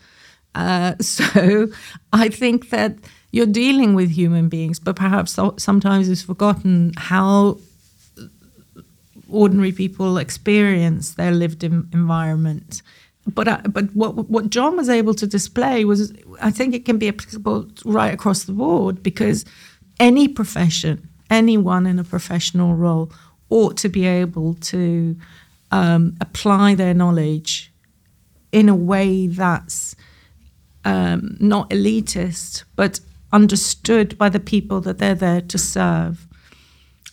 Uh, 0.53 0.95
so 1.01 1.67
I 2.13 2.29
think 2.29 2.69
that 2.69 2.97
you're 3.31 3.45
dealing 3.45 3.95
with 3.95 4.11
human 4.11 4.49
beings, 4.49 4.79
but 4.79 4.95
perhaps 4.95 5.37
sometimes 5.57 6.07
it's 6.09 6.21
forgotten 6.21 6.93
how 6.95 7.57
ordinary 9.29 9.71
people 9.71 10.17
experience 10.17 11.15
their 11.15 11.31
lived 11.31 11.63
environment. 11.63 12.81
But 13.27 13.47
uh, 13.47 13.61
but 13.69 13.85
what 13.95 14.29
what 14.29 14.49
John 14.51 14.77
was 14.77 14.87
able 14.87 15.15
to 15.15 15.27
display 15.27 15.83
was, 15.83 16.13
I 16.41 16.51
think 16.51 16.75
it 16.75 16.85
can 16.85 16.97
be 16.97 17.07
applicable 17.07 17.67
right 17.83 18.13
across 18.13 18.43
the 18.43 18.51
board 18.51 19.01
because 19.01 19.45
any 19.99 20.27
profession, 20.27 21.09
anyone 21.29 21.87
in 21.87 21.97
a 21.97 22.03
professional 22.03 22.75
role, 22.75 23.11
ought 23.49 23.77
to 23.77 23.89
be 23.89 24.05
able 24.05 24.53
to 24.55 25.17
um, 25.71 26.15
apply 26.21 26.75
their 26.75 26.93
knowledge 26.93 27.54
in 28.55 28.69
a 28.69 28.75
way 28.75 29.27
that's 29.27 29.97
um, 30.85 31.35
not 31.41 31.69
elitist, 31.71 32.63
but 32.77 33.01
understood 33.33 34.17
by 34.17 34.29
the 34.29 34.39
people 34.39 34.79
that 34.79 34.97
they're 34.97 35.13
there 35.13 35.41
to 35.41 35.57
serve. 35.57 36.25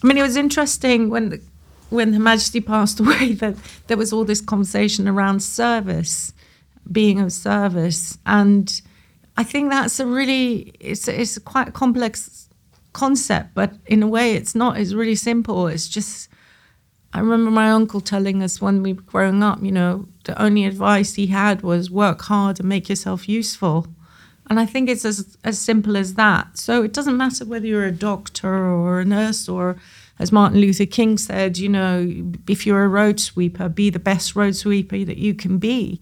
I 0.01 0.07
mean, 0.07 0.19
it 0.19 0.23
was 0.23 0.37
interesting 0.37 1.11
when 1.11 1.31
the, 1.31 1.43
when 1.91 2.13
Her 2.13 2.21
Majesty 2.21 2.61
passed 2.61 3.01
away 3.01 3.33
that 3.43 3.57
there 3.89 3.97
was 3.97 4.13
all 4.13 4.25
this 4.25 4.41
conversation 4.41 5.09
around 5.09 5.43
service, 5.43 6.33
being 6.93 7.19
of 7.19 7.33
service, 7.33 8.19
and 8.25 8.81
I 9.37 9.43
think 9.43 9.71
that's 9.71 9.99
a 9.99 10.07
really 10.07 10.75
it's 10.79 11.09
it's 11.09 11.37
a 11.37 11.41
quite 11.41 11.75
complex 11.75 12.49
concept, 12.93 13.49
but 13.55 13.73
in 13.87 14.01
a 14.05 14.07
way, 14.07 14.35
it's 14.35 14.55
not. 14.55 14.79
It's 14.79 14.93
really 14.93 15.17
simple. 15.17 15.67
It's 15.67 15.89
just 15.89 16.29
I 17.15 17.21
remember 17.21 17.51
my 17.51 17.71
uncle 17.71 18.01
telling 18.01 18.43
us 18.43 18.61
when 18.61 18.83
we 18.83 18.95
were 18.95 19.03
growing 19.03 19.43
up, 19.43 19.63
you 19.63 19.73
know, 19.73 20.07
the 20.25 20.41
only 20.41 20.65
advice 20.65 21.15
he 21.15 21.27
had 21.27 21.63
was 21.63 21.91
work 21.91 22.23
hard 22.23 22.59
and 22.59 22.69
make 22.69 22.89
yourself 22.89 23.29
useful. 23.29 23.87
And 24.49 24.59
I 24.59 24.67
think 24.67 24.89
it's 24.89 25.05
as, 25.05 25.37
as 25.45 25.59
simple 25.59 25.97
as 25.97 26.15
that. 26.15 26.59
So 26.59 26.83
it 26.83 26.93
doesn't 26.93 27.17
matter 27.17 27.45
whether 27.45 27.67
you're 27.67 27.85
a 27.85 27.93
doctor 27.93 28.49
or 28.49 29.01
a 29.01 29.05
nurse 29.05 29.49
or, 29.49 29.77
as 30.19 30.33
Martin 30.33 30.61
Luther 30.61 30.87
King 30.87 31.19
said, 31.19 31.59
you 31.59 31.69
know, 31.69 32.33
if 32.49 32.67
you're 32.67 32.85
a 32.85 32.89
road 32.89 33.21
sweeper, 33.21 33.69
be 33.69 33.91
the 33.91 33.99
best 33.99 34.35
road 34.35 34.57
sweeper 34.57 35.05
that 35.05 35.19
you 35.19 35.35
can 35.35 35.59
be. 35.59 36.01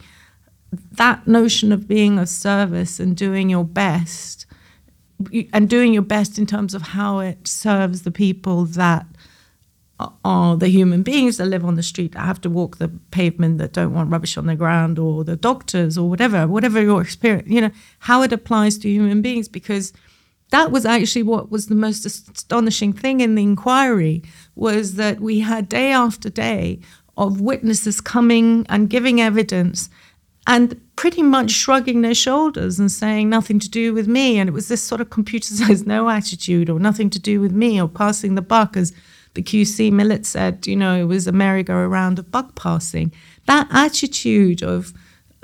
That 0.93 1.27
notion 1.27 1.73
of 1.73 1.89
being 1.89 2.19
of 2.19 2.29
service 2.29 3.01
and 3.01 3.17
doing 3.17 3.51
your 3.51 3.65
best, 3.65 4.47
and 5.53 5.69
doing 5.69 5.93
your 5.93 6.03
best 6.03 6.39
in 6.39 6.47
terms 6.47 6.73
of 6.73 6.83
how 6.83 7.19
it 7.19 7.47
serves 7.47 8.03
the 8.03 8.11
people 8.11 8.65
that 8.65 9.07
are 10.25 10.57
the 10.57 10.69
human 10.69 11.03
beings 11.03 11.37
that 11.37 11.47
live 11.47 11.65
on 11.65 11.75
the 11.75 11.83
street 11.83 12.13
that 12.13 12.21
have 12.21 12.41
to 12.41 12.51
walk 12.51 12.79
the 12.79 12.89
pavement 13.11 13.59
that 13.59 13.73
don't 13.73 13.95
want 13.95 14.11
rubbish 14.11 14.37
on 14.37 14.47
the 14.47 14.55
ground 14.55 14.99
or 14.99 15.25
the 15.25 15.37
doctors 15.37 15.97
or 15.99 16.09
whatever 16.09 16.47
whatever 16.47 16.81
your 16.81 17.01
experience 17.01 17.49
you 17.49 17.61
know 17.61 17.71
how 18.01 18.23
it 18.23 18.33
applies 18.33 18.79
to 18.79 18.89
human 18.89 19.23
beings 19.23 19.49
because 19.49 19.93
that 20.51 20.71
was 20.71 20.85
actually 20.85 21.23
what 21.23 21.51
was 21.51 21.67
the 21.67 21.75
most 21.75 22.05
astonishing 22.05 22.93
thing 22.93 23.21
in 23.21 23.35
the 23.35 23.43
inquiry 23.43 24.23
was 24.55 24.95
that 24.95 25.21
we 25.21 25.41
had 25.41 25.69
day 25.69 25.93
after 25.93 26.29
day 26.29 26.81
of 27.17 27.41
witnesses 27.41 28.01
coming 28.01 28.67
and 28.69 28.91
giving 28.91 29.21
evidence 29.21 29.91
and 30.47 30.81
pretty 30.97 31.23
much 31.23 31.51
shrugging 31.51 32.01
their 32.01 32.15
shoulders 32.15 32.79
and 32.79 32.91
saying 32.91 33.29
nothing 33.29 33.59
to 33.59 33.69
do 33.69 33.93
with 33.93 34.09
me. 34.09 34.39
And 34.39 34.49
it 34.49 34.53
was 34.53 34.69
this 34.69 34.83
sort 34.83 35.01
of 35.01 35.11
computer 35.11 35.55
says 35.55 35.87
no 35.87 36.09
attitude 36.09 36.71
or 36.71 36.81
nothing 36.81 37.11
to 37.11 37.19
do 37.19 37.41
with 37.41 37.53
me 37.53 37.81
or 37.81 37.89
passing 37.89 38.35
the 38.35 38.43
buck 38.43 38.77
as 38.77 38.93
the 39.35 39.43
QC 39.43 39.93
Millett 39.93 40.27
said, 40.27 40.67
you 40.67 40.77
know, 40.77 41.01
it 41.01 41.05
was 41.05 41.27
a 41.27 41.33
merry-go-round 41.33 42.19
of 42.19 42.31
bug 42.31 42.55
passing. 42.57 43.13
That 43.47 43.69
attitude 43.71 44.63
of 44.63 44.93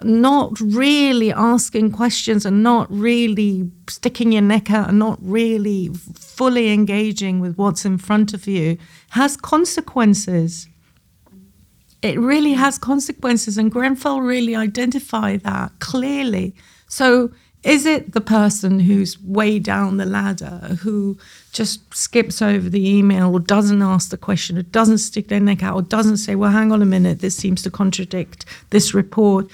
not 0.03 0.61
really 0.61 1.33
asking 1.33 1.93
questions 1.93 2.45
and 2.45 2.63
not 2.63 2.87
really 2.91 3.71
sticking 3.89 4.33
your 4.33 4.43
neck 4.43 4.71
out 4.71 4.89
and 4.89 4.99
not 4.99 5.19
really 5.23 5.91
fully 6.15 6.73
engaging 6.73 7.41
with 7.41 7.57
what's 7.57 7.85
in 7.85 7.97
front 7.97 8.35
of 8.35 8.47
you 8.47 8.77
has 9.11 9.37
consequences. 9.37 10.69
It 12.03 12.19
really 12.21 12.53
has 12.53 12.79
consequences, 12.79 13.57
and 13.57 13.73
Grenfell 13.73 14.21
really 14.21 14.55
identified 14.55 15.41
that 15.45 15.73
clearly. 15.79 16.55
So 16.89 17.31
Is 17.67 17.85
it 17.85 18.13
the 18.13 18.21
person 18.21 18.79
who's 18.79 19.21
way 19.21 19.59
down 19.59 19.97
the 19.97 20.07
ladder 20.07 20.77
who 20.83 21.19
just 21.53 21.93
skips 21.93 22.41
over 22.41 22.69
the 22.69 22.89
email 22.89 23.33
or 23.33 23.41
doesn't 23.41 23.83
ask 23.83 24.11
the 24.11 24.17
question 24.17 24.57
or 24.57 24.63
doesn't 24.63 24.99
stick 24.99 25.27
their 25.27 25.41
neck 25.41 25.65
out 25.65 25.75
or 25.75 25.83
doesn't 25.83 26.19
say, 26.19 26.37
well, 26.37 26.53
hang 26.53 26.71
on 26.71 26.81
a 26.81 26.87
minute, 26.87 27.19
this 27.19 27.37
seems 27.37 27.63
to 27.65 27.71
contradict 27.71 28.45
this 28.71 28.95
report? 28.95 29.51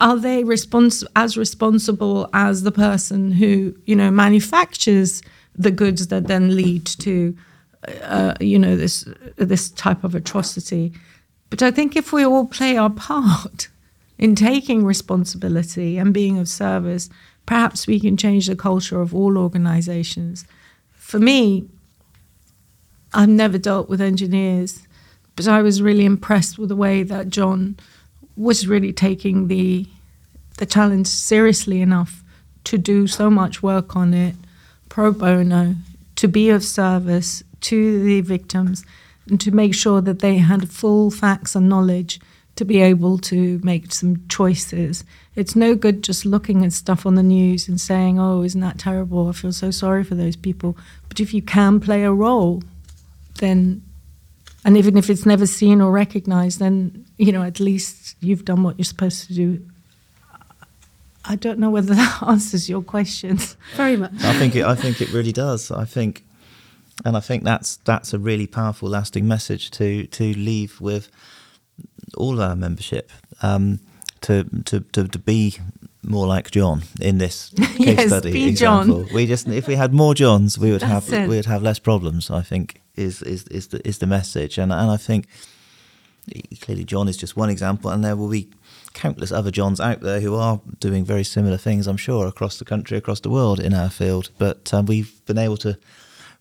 Are 0.00 0.18
they 0.18 0.42
respons- 0.44 1.06
as 1.16 1.38
responsible 1.38 2.28
as 2.34 2.62
the 2.62 2.72
person 2.72 3.32
who, 3.32 3.74
you 3.86 3.96
know, 3.96 4.10
manufactures 4.10 5.22
the 5.54 5.70
goods 5.70 6.08
that 6.08 6.26
then 6.26 6.54
lead 6.54 6.84
to, 6.84 7.34
uh, 8.02 8.34
you 8.38 8.58
know, 8.58 8.76
this 8.76 9.08
this 9.36 9.70
type 9.70 10.04
of 10.04 10.14
atrocity? 10.14 10.92
But 11.48 11.62
I 11.62 11.70
think 11.70 11.96
if 11.96 12.12
we 12.12 12.22
all 12.22 12.46
play 12.46 12.76
our 12.76 12.90
part 12.90 13.68
in 14.18 14.34
taking 14.34 14.84
responsibility 14.84 15.96
and 15.96 16.12
being 16.12 16.36
of 16.36 16.48
service, 16.48 17.08
perhaps 17.46 17.86
we 17.86 17.98
can 18.00 18.16
change 18.16 18.46
the 18.46 18.56
culture 18.56 19.00
of 19.00 19.14
all 19.14 19.38
organizations. 19.38 20.44
For 20.92 21.18
me, 21.18 21.68
I've 23.14 23.28
never 23.28 23.56
dealt 23.56 23.88
with 23.88 24.00
engineers, 24.00 24.86
but 25.36 25.48
I 25.48 25.62
was 25.62 25.80
really 25.80 26.04
impressed 26.04 26.58
with 26.58 26.68
the 26.68 26.76
way 26.76 27.02
that 27.02 27.30
John 27.30 27.78
was 28.36 28.66
really 28.66 28.92
taking 28.92 29.48
the 29.48 29.86
the 30.58 30.66
challenge 30.66 31.06
seriously 31.06 31.82
enough 31.82 32.22
to 32.64 32.78
do 32.78 33.06
so 33.06 33.28
much 33.30 33.62
work 33.62 33.94
on 33.94 34.14
it 34.14 34.34
pro 34.88 35.12
bono, 35.12 35.74
to 36.14 36.26
be 36.26 36.48
of 36.48 36.64
service 36.64 37.42
to 37.60 38.02
the 38.02 38.22
victims, 38.22 38.84
and 39.28 39.38
to 39.40 39.50
make 39.50 39.74
sure 39.74 40.00
that 40.00 40.20
they 40.20 40.38
had 40.38 40.70
full 40.70 41.10
facts 41.10 41.54
and 41.54 41.68
knowledge 41.68 42.18
to 42.56 42.64
be 42.64 42.80
able 42.80 43.18
to 43.18 43.60
make 43.62 43.92
some 43.92 44.26
choices. 44.28 45.04
It's 45.34 45.54
no 45.54 45.74
good 45.74 46.02
just 46.02 46.24
looking 46.24 46.64
at 46.64 46.72
stuff 46.72 47.04
on 47.06 47.14
the 47.14 47.22
news 47.22 47.68
and 47.68 47.80
saying, 47.80 48.18
oh, 48.18 48.42
isn't 48.42 48.60
that 48.62 48.78
terrible? 48.78 49.28
I 49.28 49.32
feel 49.32 49.52
so 49.52 49.70
sorry 49.70 50.02
for 50.02 50.14
those 50.14 50.36
people. 50.36 50.76
But 51.08 51.20
if 51.20 51.34
you 51.34 51.42
can 51.42 51.80
play 51.80 52.02
a 52.02 52.12
role, 52.12 52.62
then, 53.38 53.82
and 54.64 54.76
even 54.76 54.96
if 54.96 55.10
it's 55.10 55.26
never 55.26 55.46
seen 55.46 55.82
or 55.82 55.92
recognized, 55.92 56.58
then, 56.58 57.04
you 57.18 57.30
know, 57.30 57.42
at 57.42 57.60
least 57.60 58.16
you've 58.20 58.46
done 58.46 58.62
what 58.62 58.78
you're 58.78 58.84
supposed 58.84 59.26
to 59.28 59.34
do. 59.34 59.62
I 61.26 61.36
don't 61.36 61.58
know 61.58 61.70
whether 61.70 61.94
that 61.94 62.22
answers 62.22 62.70
your 62.70 62.82
questions. 62.82 63.58
Very 63.74 63.98
much. 63.98 64.12
I 64.22 64.32
think 64.38 64.56
it, 64.56 64.64
I 64.64 64.74
think 64.74 65.02
it 65.02 65.12
really 65.12 65.32
does. 65.32 65.70
I 65.70 65.84
think, 65.84 66.24
and 67.04 67.18
I 67.18 67.20
think 67.20 67.44
that's 67.44 67.76
that's 67.84 68.14
a 68.14 68.18
really 68.18 68.46
powerful, 68.46 68.88
lasting 68.88 69.28
message 69.28 69.70
to 69.72 70.06
to 70.06 70.32
leave 70.32 70.80
with 70.80 71.10
all 72.16 72.40
our 72.40 72.56
membership 72.56 73.10
um, 73.42 73.80
to, 74.22 74.44
to, 74.64 74.80
to, 74.80 75.08
to 75.08 75.18
be 75.18 75.56
more 76.02 76.26
like 76.26 76.50
John 76.50 76.82
in 77.00 77.18
this 77.18 77.50
case 77.56 77.78
Yes, 77.78 78.06
study 78.08 78.48
example. 78.48 79.04
John. 79.04 79.14
We 79.14 79.26
just 79.26 79.48
if 79.48 79.66
we 79.66 79.74
had 79.74 79.92
more 79.92 80.14
Johns, 80.14 80.58
we 80.58 80.70
would 80.70 80.80
That's 80.82 81.08
have 81.08 81.22
it. 81.24 81.28
we 81.28 81.36
would 81.36 81.46
have 81.46 81.62
less 81.62 81.78
problems. 81.80 82.30
I 82.30 82.42
think 82.42 82.80
is 82.94 83.22
is 83.22 83.44
is 83.48 83.68
the, 83.68 83.86
is 83.86 83.98
the 83.98 84.06
message, 84.06 84.56
and 84.58 84.72
and 84.72 84.90
I 84.90 84.96
think 84.96 85.26
clearly 86.60 86.84
John 86.84 87.08
is 87.08 87.16
just 87.16 87.36
one 87.36 87.50
example, 87.50 87.90
and 87.90 88.04
there 88.04 88.16
will 88.16 88.28
be 88.30 88.48
countless 88.94 89.30
other 89.32 89.50
Johns 89.50 89.80
out 89.80 90.00
there 90.00 90.20
who 90.20 90.34
are 90.36 90.60
doing 90.80 91.04
very 91.04 91.24
similar 91.24 91.56
things. 91.58 91.86
I'm 91.86 91.96
sure 91.98 92.26
across 92.26 92.58
the 92.58 92.64
country, 92.64 92.96
across 92.96 93.20
the 93.20 93.30
world 93.30 93.60
in 93.60 93.74
our 93.74 93.90
field, 93.90 94.30
but 94.38 94.72
um, 94.72 94.86
we've 94.86 95.24
been 95.26 95.38
able 95.38 95.56
to 95.58 95.76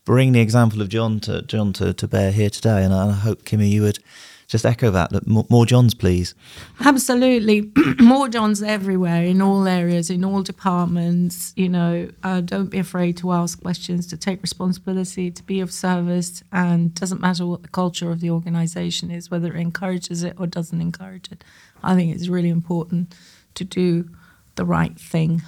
bring 0.06 0.32
the 0.32 0.40
example 0.42 0.82
of 0.82 0.90
John 0.90 1.20
to 1.22 1.42
John 1.42 1.74
to, 1.74 1.94
to 1.94 2.08
bear 2.08 2.32
here 2.32 2.50
today, 2.50 2.84
and 2.84 2.94
I, 2.94 3.10
I 3.10 3.14
hope 3.14 3.46
Kimi 3.46 3.68
you 3.68 3.82
would 3.82 4.00
just 4.48 4.66
echo 4.66 4.92
that. 4.92 5.10
that 5.10 5.26
more, 5.26 5.46
more 5.50 5.66
Johns, 5.66 5.94
please. 5.94 6.36
Absolutely. 6.80 7.72
More 8.00 8.28
Johns 8.30 8.62
everywhere, 8.62 9.24
in 9.24 9.42
all 9.42 9.68
areas, 9.68 10.10
in 10.10 10.24
all 10.24 10.44
departments. 10.44 11.54
You 11.56 11.70
know, 11.70 12.10
uh, 12.24 12.42
don't 12.42 12.68
be 12.68 12.78
afraid 12.78 13.18
to 13.18 13.32
ask 13.32 13.62
questions, 13.62 14.06
to 14.08 14.18
take 14.18 14.42
responsibility, 14.42 15.32
to 15.32 15.44
be 15.44 15.60
of 15.62 15.72
service. 15.72 16.44
And 16.52 16.94
doesn't 16.94 17.22
matter 17.22 17.46
what 17.46 17.64
the 17.64 17.70
culture 17.70 18.12
of 18.12 18.20
the 18.20 18.30
organization 18.30 19.10
is, 19.10 19.32
whether 19.32 19.54
it 19.54 19.60
encourages 19.60 20.24
it 20.24 20.36
or 20.40 20.46
doesn't 20.46 20.80
encourage 20.80 21.32
it. 21.32 21.44
I 21.84 21.96
think 21.96 22.14
it's 22.14 22.28
really 22.28 22.50
important 22.50 23.16
to 23.56 23.64
do 23.64 24.10
the 24.56 24.66
right 24.66 24.98
thing, 24.98 25.42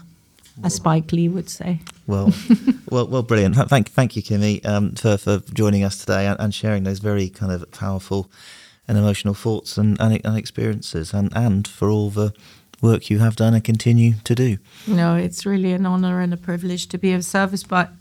as 0.63 0.75
Spike 0.75 1.11
Lee 1.11 1.29
would 1.29 1.49
say. 1.49 1.81
Well, 2.07 2.33
well, 2.89 3.07
well, 3.07 3.23
brilliant. 3.23 3.55
Thank, 3.55 3.89
thank 3.89 4.15
you, 4.15 4.21
Kimi, 4.21 4.63
um, 4.65 4.93
for 4.93 5.17
for 5.17 5.39
joining 5.53 5.83
us 5.83 5.99
today 5.99 6.27
and, 6.27 6.39
and 6.39 6.53
sharing 6.53 6.83
those 6.83 6.99
very 6.99 7.29
kind 7.29 7.51
of 7.51 7.69
powerful 7.71 8.29
and 8.87 8.97
emotional 8.97 9.33
thoughts 9.33 9.77
and, 9.77 9.99
and, 9.99 10.21
and 10.25 10.37
experiences, 10.37 11.13
and 11.13 11.31
and 11.35 11.67
for 11.67 11.89
all 11.89 12.09
the 12.09 12.33
work 12.81 13.09
you 13.09 13.19
have 13.19 13.35
done 13.35 13.53
and 13.53 13.63
continue 13.63 14.13
to 14.23 14.35
do. 14.35 14.57
No, 14.85 15.15
it's 15.15 15.45
really 15.45 15.73
an 15.73 15.85
honor 15.85 16.21
and 16.21 16.33
a 16.33 16.37
privilege 16.37 16.87
to 16.87 16.97
be 16.97 17.13
of 17.13 17.25
service, 17.25 17.63
but 17.63 17.91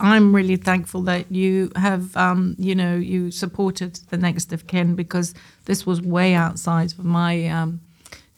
I'm 0.00 0.34
really 0.34 0.56
thankful 0.56 1.02
that 1.02 1.30
you 1.32 1.72
have, 1.74 2.16
um, 2.16 2.54
you 2.58 2.74
know, 2.74 2.94
you 2.96 3.30
supported 3.30 3.96
the 4.10 4.16
next 4.16 4.52
of 4.52 4.66
kin 4.66 4.94
because 4.94 5.34
this 5.64 5.84
was 5.86 6.00
way 6.00 6.34
outside 6.34 6.92
of 6.92 7.04
my 7.04 7.48
um, 7.48 7.80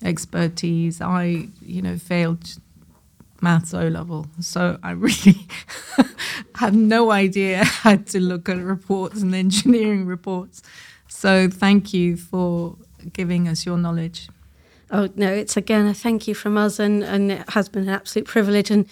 expertise. 0.02 1.00
I, 1.00 1.48
you 1.60 1.82
know, 1.82 1.98
failed 1.98 2.56
maths 3.42 3.74
O 3.74 3.88
level, 3.88 4.26
so 4.40 4.78
I 4.82 4.92
really 4.92 5.46
had 6.54 6.74
no 6.74 7.10
idea 7.10 7.64
how 7.64 7.96
to 7.96 8.20
look 8.20 8.48
at 8.48 8.56
reports 8.56 9.20
and 9.20 9.34
engineering 9.34 10.06
reports. 10.06 10.62
So 11.10 11.50
thank 11.50 11.92
you 11.92 12.16
for 12.16 12.76
giving 13.12 13.48
us 13.48 13.66
your 13.66 13.76
knowledge. 13.76 14.28
Oh 14.90 15.08
no, 15.16 15.30
it's 15.32 15.56
again 15.56 15.86
a 15.86 15.92
thank 15.92 16.26
you 16.26 16.34
from 16.34 16.56
us, 16.56 16.78
and 16.78 17.04
and 17.04 17.30
it 17.32 17.50
has 17.50 17.68
been 17.68 17.82
an 17.82 17.88
absolute 17.90 18.26
privilege, 18.26 18.70
and 18.70 18.86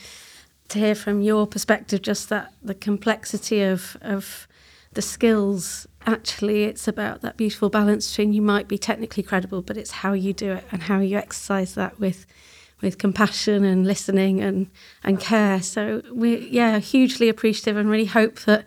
to 0.68 0.78
hear 0.78 0.94
from 0.94 1.22
your 1.22 1.46
perspective, 1.46 2.02
just 2.02 2.28
that 2.28 2.52
the 2.62 2.74
complexity 2.74 3.62
of 3.62 3.96
of 4.02 4.46
the 4.92 5.02
skills. 5.02 5.86
Actually, 6.06 6.64
it's 6.64 6.88
about 6.88 7.20
that 7.20 7.36
beautiful 7.36 7.68
balance 7.68 8.10
between 8.10 8.32
you 8.32 8.42
might 8.42 8.66
be 8.66 8.78
technically 8.78 9.22
credible, 9.22 9.62
but 9.62 9.76
it's 9.76 9.90
how 9.90 10.12
you 10.12 10.32
do 10.32 10.52
it 10.52 10.64
and 10.72 10.82
how 10.82 11.00
you 11.00 11.16
exercise 11.16 11.74
that 11.74 11.98
with 12.00 12.26
with 12.80 12.98
compassion 12.98 13.64
and 13.64 13.86
listening 13.86 14.40
and 14.40 14.68
and 15.04 15.20
care. 15.20 15.62
So 15.62 16.02
we 16.12 16.48
yeah 16.48 16.78
hugely 16.78 17.28
appreciative 17.28 17.76
and 17.76 17.88
really 17.88 18.06
hope 18.06 18.40
that 18.40 18.66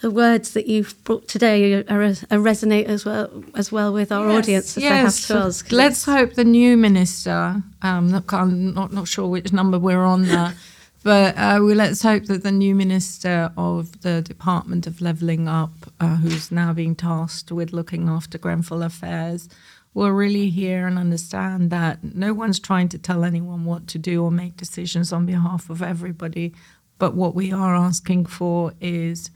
the 0.00 0.10
words 0.10 0.52
that 0.52 0.66
you've 0.66 1.02
brought 1.04 1.26
today 1.26 1.74
are, 1.74 1.84
are, 1.88 2.02
are 2.02 2.38
resonate 2.38 2.84
as 2.84 3.04
well 3.04 3.42
as 3.54 3.72
well 3.72 3.92
with 3.92 4.12
our 4.12 4.30
audience 4.30 4.76
as 4.76 4.82
they 4.82 4.88
have 4.88 5.26
to 5.26 5.38
us. 5.38 5.72
Let's 5.72 6.04
hope 6.04 6.34
the 6.34 6.44
new 6.44 6.76
minister. 6.76 7.62
Um, 7.82 8.10
look, 8.10 8.32
I'm 8.32 8.72
not 8.74 8.92
not 8.92 9.08
sure 9.08 9.26
which 9.26 9.52
number 9.52 9.78
we're 9.78 10.04
on 10.04 10.26
there, 10.26 10.54
but 11.02 11.36
uh, 11.36 11.60
we 11.62 11.74
let's 11.74 12.02
hope 12.02 12.26
that 12.26 12.44
the 12.44 12.52
new 12.52 12.76
minister 12.76 13.50
of 13.56 14.02
the 14.02 14.22
Department 14.22 14.86
of 14.86 15.00
Levelling 15.00 15.48
Up, 15.48 15.72
uh, 15.98 16.16
who's 16.16 16.52
now 16.52 16.72
being 16.72 16.94
tasked 16.94 17.50
with 17.50 17.72
looking 17.72 18.08
after 18.08 18.38
Grenfell 18.38 18.84
affairs, 18.84 19.48
will 19.94 20.12
really 20.12 20.48
hear 20.48 20.86
and 20.86 20.96
understand 20.96 21.70
that 21.70 22.04
no 22.14 22.32
one's 22.32 22.60
trying 22.60 22.88
to 22.90 22.98
tell 22.98 23.24
anyone 23.24 23.64
what 23.64 23.88
to 23.88 23.98
do 23.98 24.22
or 24.22 24.30
make 24.30 24.56
decisions 24.56 25.12
on 25.12 25.26
behalf 25.26 25.68
of 25.68 25.82
everybody, 25.82 26.54
but 27.00 27.14
what 27.14 27.34
we 27.34 27.52
are 27.52 27.74
asking 27.74 28.26
for 28.26 28.74
is 28.80 29.30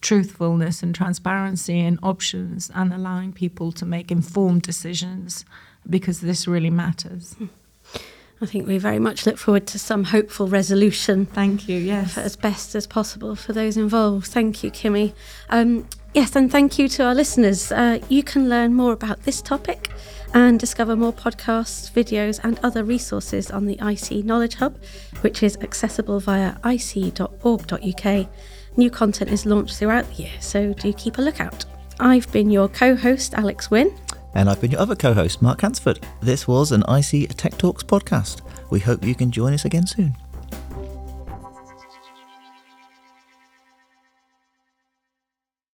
truthfulness 0.00 0.82
and 0.82 0.94
transparency 0.94 1.80
and 1.80 1.98
options 2.02 2.70
and 2.74 2.92
allowing 2.92 3.32
people 3.32 3.72
to 3.72 3.84
make 3.84 4.10
informed 4.10 4.62
decisions 4.62 5.44
because 5.88 6.20
this 6.20 6.46
really 6.48 6.70
matters. 6.70 7.36
I 8.42 8.46
think 8.46 8.66
we 8.66 8.78
very 8.78 8.98
much 8.98 9.26
look 9.26 9.36
forward 9.36 9.66
to 9.68 9.78
some 9.78 10.04
hopeful 10.04 10.46
resolution 10.48 11.26
Thank 11.26 11.68
you. 11.68 11.76
Yes. 11.76 12.16
as 12.16 12.36
best 12.36 12.74
as 12.74 12.86
possible 12.86 13.36
for 13.36 13.52
those 13.52 13.76
involved. 13.76 14.28
Thank 14.28 14.64
you, 14.64 14.70
Kimi. 14.70 15.12
Um, 15.50 15.86
yes, 16.14 16.34
and 16.34 16.50
thank 16.50 16.78
you 16.78 16.88
to 16.88 17.04
our 17.04 17.14
listeners. 17.14 17.70
Uh, 17.70 17.98
you 18.08 18.22
can 18.22 18.48
learn 18.48 18.72
more 18.72 18.92
about 18.94 19.24
this 19.24 19.42
topic 19.42 19.90
and 20.32 20.58
discover 20.58 20.96
more 20.96 21.12
podcasts, 21.12 21.92
videos, 21.92 22.40
and 22.42 22.58
other 22.62 22.82
resources 22.82 23.50
on 23.50 23.66
the 23.66 23.78
ICE 23.80 24.22
Knowledge 24.24 24.54
Hub, 24.54 24.78
which 25.20 25.42
is 25.42 25.58
accessible 25.60 26.18
via 26.20 26.56
ice.org.uk. 26.64 28.28
New 28.80 28.88
content 28.88 29.30
is 29.30 29.44
launched 29.44 29.76
throughout 29.76 30.08
the 30.08 30.22
year, 30.22 30.32
so 30.40 30.72
do 30.72 30.90
keep 30.94 31.18
a 31.18 31.20
lookout. 31.20 31.66
I've 32.00 32.32
been 32.32 32.50
your 32.50 32.66
co 32.66 32.96
host, 32.96 33.34
Alex 33.34 33.70
Wynne. 33.70 33.94
And 34.32 34.48
I've 34.48 34.58
been 34.58 34.70
your 34.70 34.80
other 34.80 34.96
co-host, 34.96 35.42
Mark 35.42 35.60
Hansford. 35.60 36.00
This 36.22 36.48
was 36.48 36.72
an 36.72 36.82
ICE 36.84 37.26
Tech 37.36 37.58
Talks 37.58 37.82
podcast. 37.82 38.40
We 38.70 38.80
hope 38.80 39.04
you 39.04 39.14
can 39.14 39.30
join 39.30 39.52
us 39.52 39.66
again 39.66 39.86
soon. 39.86 40.16